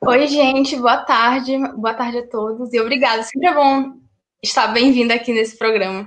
[0.00, 3.22] Oi, gente, boa tarde, boa tarde a todos e obrigada.
[3.24, 3.98] Sempre é bom
[4.42, 6.06] estar bem-vinda aqui nesse programa.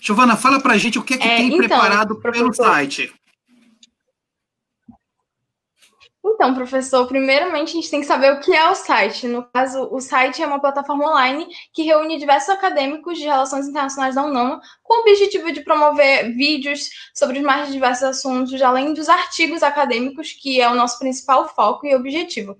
[0.00, 3.14] Giovana, fala para a gente o que é que é, tem então, preparado pelo site.
[6.22, 9.26] Então, professor, primeiramente a gente tem que saber o que é o site.
[9.26, 14.14] No caso, o site é uma plataforma online que reúne diversos acadêmicos de relações internacionais
[14.14, 19.08] da UNAM com o objetivo de promover vídeos sobre os mais diversos assuntos, além dos
[19.08, 22.56] artigos acadêmicos, que é o nosso principal foco e objetivo.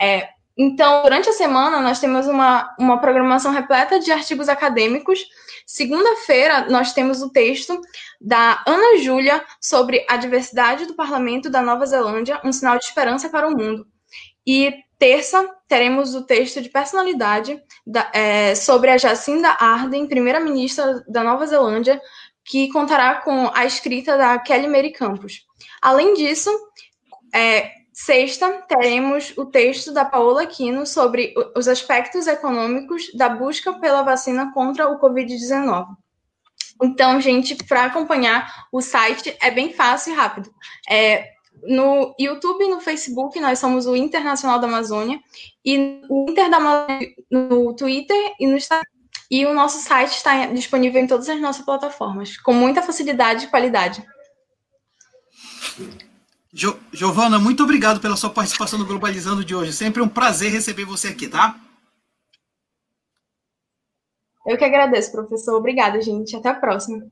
[0.00, 5.24] É, então, durante a semana, nós temos uma, uma programação repleta de artigos acadêmicos.
[5.66, 7.80] Segunda-feira, nós temos o texto
[8.20, 13.28] da Ana Júlia sobre a diversidade do parlamento da Nova Zelândia, um sinal de esperança
[13.28, 13.86] para o mundo.
[14.46, 21.24] E terça, teremos o texto de personalidade da, é, sobre a Jacinda Ardern, primeira-ministra da
[21.24, 22.00] Nova Zelândia,
[22.44, 25.46] que contará com a escrita da Kelly Mary Campos.
[25.80, 26.50] Além disso,
[27.34, 34.02] é, Sexta, teremos o texto da Paola Aquino sobre os aspectos econômicos da busca pela
[34.02, 35.88] vacina contra o Covid-19.
[36.82, 40.50] Então, gente, para acompanhar o site é bem fácil e rápido.
[40.88, 41.28] É,
[41.64, 45.20] no YouTube e no Facebook, nós somos o Internacional da Amazônia,
[45.64, 48.88] e o Inter da Amazônia no Twitter e no Instagram.
[49.30, 53.48] E o nosso site está disponível em todas as nossas plataformas, com muita facilidade e
[53.48, 54.04] qualidade.
[56.52, 59.72] Jo, Giovana, muito obrigado pela sua participação no Globalizando de hoje.
[59.72, 61.58] Sempre um prazer receber você aqui, tá?
[64.44, 65.56] Eu que agradeço, professor.
[65.56, 66.36] Obrigada, gente.
[66.36, 67.06] Até a próxima.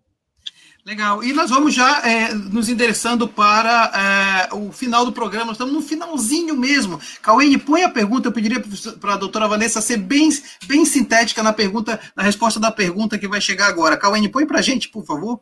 [0.84, 1.22] Legal.
[1.22, 5.52] E nós vamos já é, nos endereçando para é, o final do programa.
[5.52, 7.00] Estamos no finalzinho mesmo.
[7.22, 8.28] Cauene, põe a pergunta.
[8.28, 8.62] Eu pediria
[9.00, 10.28] para a doutora Vanessa ser bem,
[10.66, 13.96] bem sintética na pergunta, na resposta da pergunta que vai chegar agora.
[13.96, 15.40] Cauene, põe para a gente, por favor.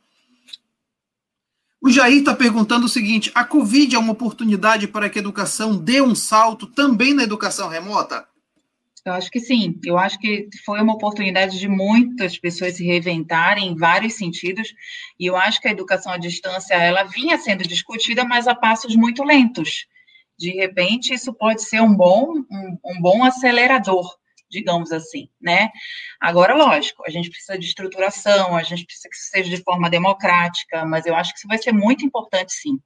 [1.81, 5.77] O Jair está perguntando o seguinte: a Covid é uma oportunidade para que a educação
[5.77, 8.27] dê um salto também na educação remota?
[9.05, 9.79] Eu acho que sim.
[9.85, 14.75] Eu acho que foi uma oportunidade de muitas pessoas se reinventarem em vários sentidos.
[15.19, 18.95] E eu acho que a educação à distância ela vinha sendo discutida, mas a passos
[18.97, 19.87] muito lentos.
[20.39, 24.19] De repente, isso pode ser um bom, um, um bom acelerador
[24.51, 25.69] digamos assim, né?
[26.21, 30.85] Agora, lógico, a gente precisa de estruturação, a gente precisa que seja de forma democrática,
[30.85, 32.79] mas eu acho que isso vai ser muito importante, sim.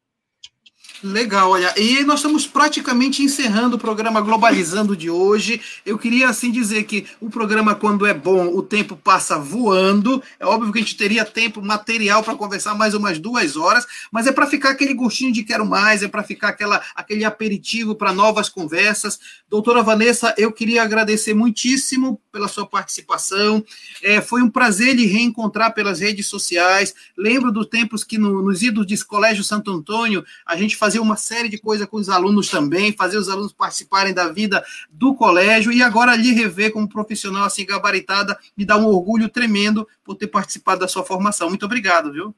[1.03, 5.61] Legal, olha, e nós estamos praticamente encerrando o programa Globalizando de hoje.
[5.85, 10.23] Eu queria assim dizer que o programa, quando é bom, o tempo passa voando.
[10.39, 14.29] É óbvio que a gente teria tempo material para conversar mais umas duas horas, mas
[14.29, 18.13] é para ficar aquele gostinho de quero mais, é para ficar aquela, aquele aperitivo para
[18.13, 19.19] novas conversas.
[19.51, 23.65] Doutora Vanessa, eu queria agradecer muitíssimo pela sua participação.
[24.03, 26.95] É, foi um prazer lhe reencontrar pelas redes sociais.
[27.17, 31.01] Lembro dos tempos que no, nos idos de Colégio Santo Antônio a gente fazia fazer
[31.01, 35.15] uma série de coisas com os alunos também, fazer os alunos participarem da vida do
[35.15, 40.17] colégio e agora lhe rever como profissional assim gabaritada me dá um orgulho tremendo por
[40.17, 41.49] ter participado da sua formação.
[41.49, 42.35] Muito obrigado, viu?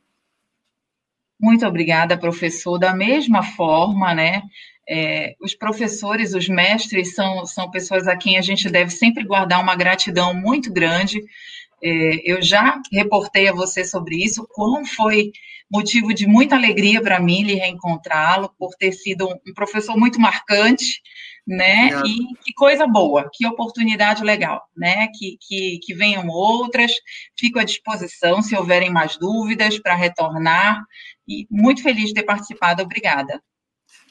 [1.41, 2.79] Muito obrigada, professor.
[2.79, 4.43] Da mesma forma, né?
[4.89, 9.61] É, os professores, os mestres, são, são pessoas a quem a gente deve sempre guardar
[9.61, 11.21] uma gratidão muito grande.
[11.85, 15.31] É, eu já reportei a você sobre isso, como foi
[15.71, 21.03] motivo de muita alegria para mim lhe reencontrá-lo, por ter sido um professor muito marcante,
[21.47, 21.97] né?
[21.97, 22.07] Obrigado.
[22.07, 25.09] E que coisa boa, que oportunidade legal, né?
[25.09, 26.93] Que, que, que venham outras,
[27.39, 30.83] fico à disposição se houverem mais dúvidas para retornar,
[31.29, 33.43] e muito feliz de ter participado, obrigada.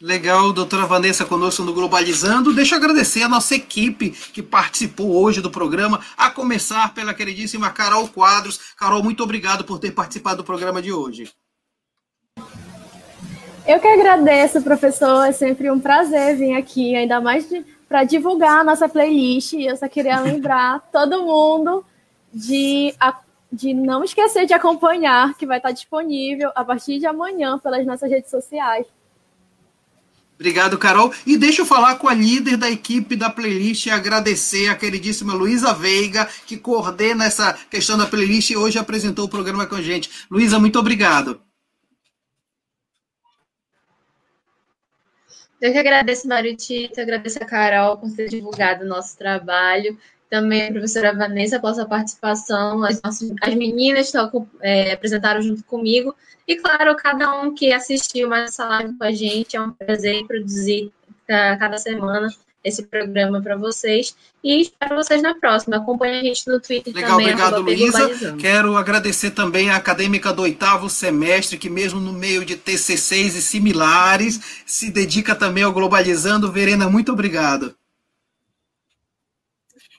[0.04, 2.54] Legal, doutora Vanessa conosco no Globalizando.
[2.54, 7.70] Deixa eu agradecer a nossa equipe que participou hoje do programa, a começar pela queridíssima
[7.70, 8.74] Carol Quadros.
[8.76, 11.32] Carol, muito obrigado por ter participado do programa de hoje.
[13.66, 15.24] Eu que agradeço, professor.
[15.24, 17.48] É sempre um prazer vir aqui, ainda mais
[17.88, 19.54] para divulgar a nossa playlist.
[19.54, 21.86] Eu só queria lembrar todo mundo
[22.34, 22.94] de,
[23.50, 28.12] de não esquecer de acompanhar, que vai estar disponível a partir de amanhã pelas nossas
[28.12, 28.86] redes sociais.
[30.36, 31.14] Obrigado, Carol.
[31.26, 35.34] E deixa eu falar com a líder da equipe da playlist e agradecer a queridíssima
[35.34, 39.82] Luísa Veiga, que coordena essa questão da playlist e hoje apresentou o programa com a
[39.82, 40.10] gente.
[40.30, 41.42] Luísa, muito obrigado.
[45.62, 49.98] Eu que agradeço, Mário Tito, agradeço a Carol por ter divulgado o nosso trabalho,
[50.34, 54.18] também a professora Vanessa pela sua participação, as, nossas, as meninas que
[54.64, 56.16] é, apresentaram junto comigo,
[56.48, 60.26] e claro, cada um que assistiu mais essa live com a gente, é um prazer
[60.26, 60.92] produzir
[61.28, 65.78] cada semana esse programa para vocês e espero vocês na próxima.
[65.78, 67.28] Acompanhe a gente no Twitter Legal, também.
[67.28, 68.36] Obrigado, Luísa.
[68.40, 73.42] Quero agradecer também a acadêmica do oitavo semestre, que mesmo no meio de TCCs e
[73.42, 76.52] similares, se dedica também ao Globalizando.
[76.52, 77.76] Verena, muito obrigado.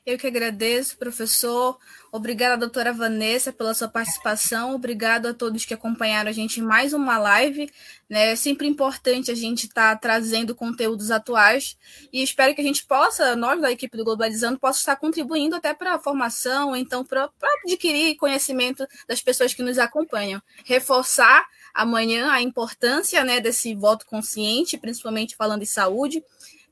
[0.07, 1.79] Eu que agradeço, professor.
[2.13, 4.75] Obrigada, doutora Vanessa, pela sua participação.
[4.75, 7.73] Obrigado a todos que acompanharam a gente em mais uma live.
[8.07, 8.33] Né?
[8.33, 11.79] É sempre importante a gente estar tá trazendo conteúdos atuais
[12.13, 15.73] e espero que a gente possa, nós da equipe do Globalizando, possa estar contribuindo até
[15.73, 17.31] para a formação, então para
[17.65, 20.43] adquirir conhecimento das pessoas que nos acompanham.
[20.67, 26.23] Reforçar amanhã a importância né, desse voto consciente, principalmente falando em saúde.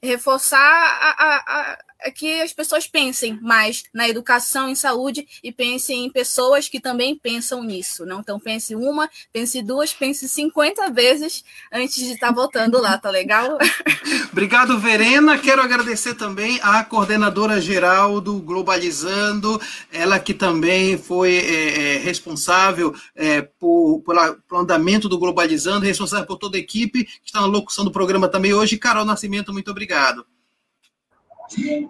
[0.03, 1.79] Reforçar a, a,
[2.11, 7.17] que as pessoas pensem mais na educação e saúde e pensem em pessoas que também
[7.17, 8.05] pensam nisso.
[8.05, 8.21] Não?
[8.21, 13.59] Então, pense uma, pense duas, pense 50 vezes antes de estar voltando lá, tá legal?
[14.33, 15.39] Obrigado, Verena.
[15.39, 22.95] Quero agradecer também à coordenadora geral do Globalizando, ela que também foi é, é, responsável
[23.15, 24.17] é, por, por,
[24.49, 28.29] pelo andamento do Globalizando, responsável por toda a equipe que está na locução do programa
[28.29, 28.79] também hoje.
[28.79, 30.25] Carol Nascimento, muito obrigado.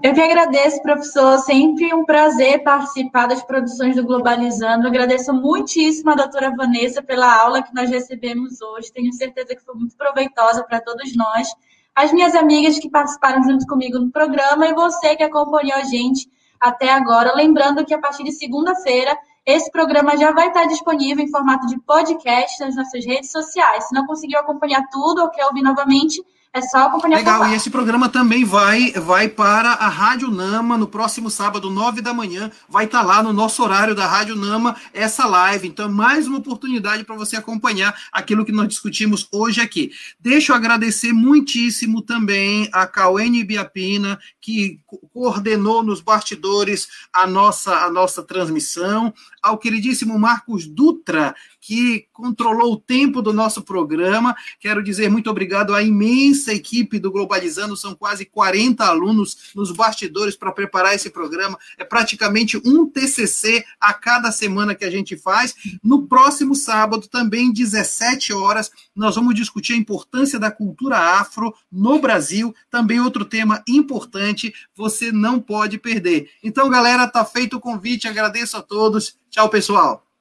[0.02, 1.38] Eu que agradeço, professor.
[1.38, 4.86] Sempre um prazer participar das produções do Globalizando.
[4.86, 8.92] agradeço muitíssimo a doutora Vanessa pela aula que nós recebemos hoje.
[8.92, 11.48] Tenho certeza que foi muito proveitosa para todos nós.
[11.94, 16.30] As minhas amigas que participaram junto comigo no programa e você que acompanhou a gente
[16.60, 17.34] até agora.
[17.34, 21.78] Lembrando que a partir de segunda-feira esse programa já vai estar disponível em formato de
[21.80, 23.88] podcast nas nossas redes sociais.
[23.88, 26.22] Se não conseguiu acompanhar tudo ou quer ouvir novamente,
[26.55, 30.86] é só acompanhar Legal, e esse programa também vai vai para a Rádio Nama no
[30.86, 32.50] próximo sábado, nove da manhã.
[32.68, 35.66] Vai estar tá lá no nosso horário da Rádio Nama essa live.
[35.66, 39.92] Então, mais uma oportunidade para você acompanhar aquilo que nós discutimos hoje aqui.
[40.20, 44.78] Deixa eu agradecer muitíssimo também a Cauene Biapina, que
[45.14, 52.76] coordenou nos bastidores a nossa, a nossa transmissão, ao queridíssimo Marcos Dutra, que controlou o
[52.76, 54.34] tempo do nosso programa.
[54.58, 60.34] Quero dizer muito obrigado à imensa equipe do Globalizando, são quase 40 alunos nos bastidores
[60.36, 61.56] para preparar esse programa.
[61.78, 65.54] É praticamente um TCC a cada semana que a gente faz.
[65.82, 72.00] No próximo sábado, também 17 horas, nós vamos discutir a importância da cultura afro no
[72.00, 76.28] Brasil, também outro tema importante, você não pode perder.
[76.42, 79.16] Então, galera, tá feito o convite, agradeço a todos.
[79.30, 80.11] Tchau, pessoal.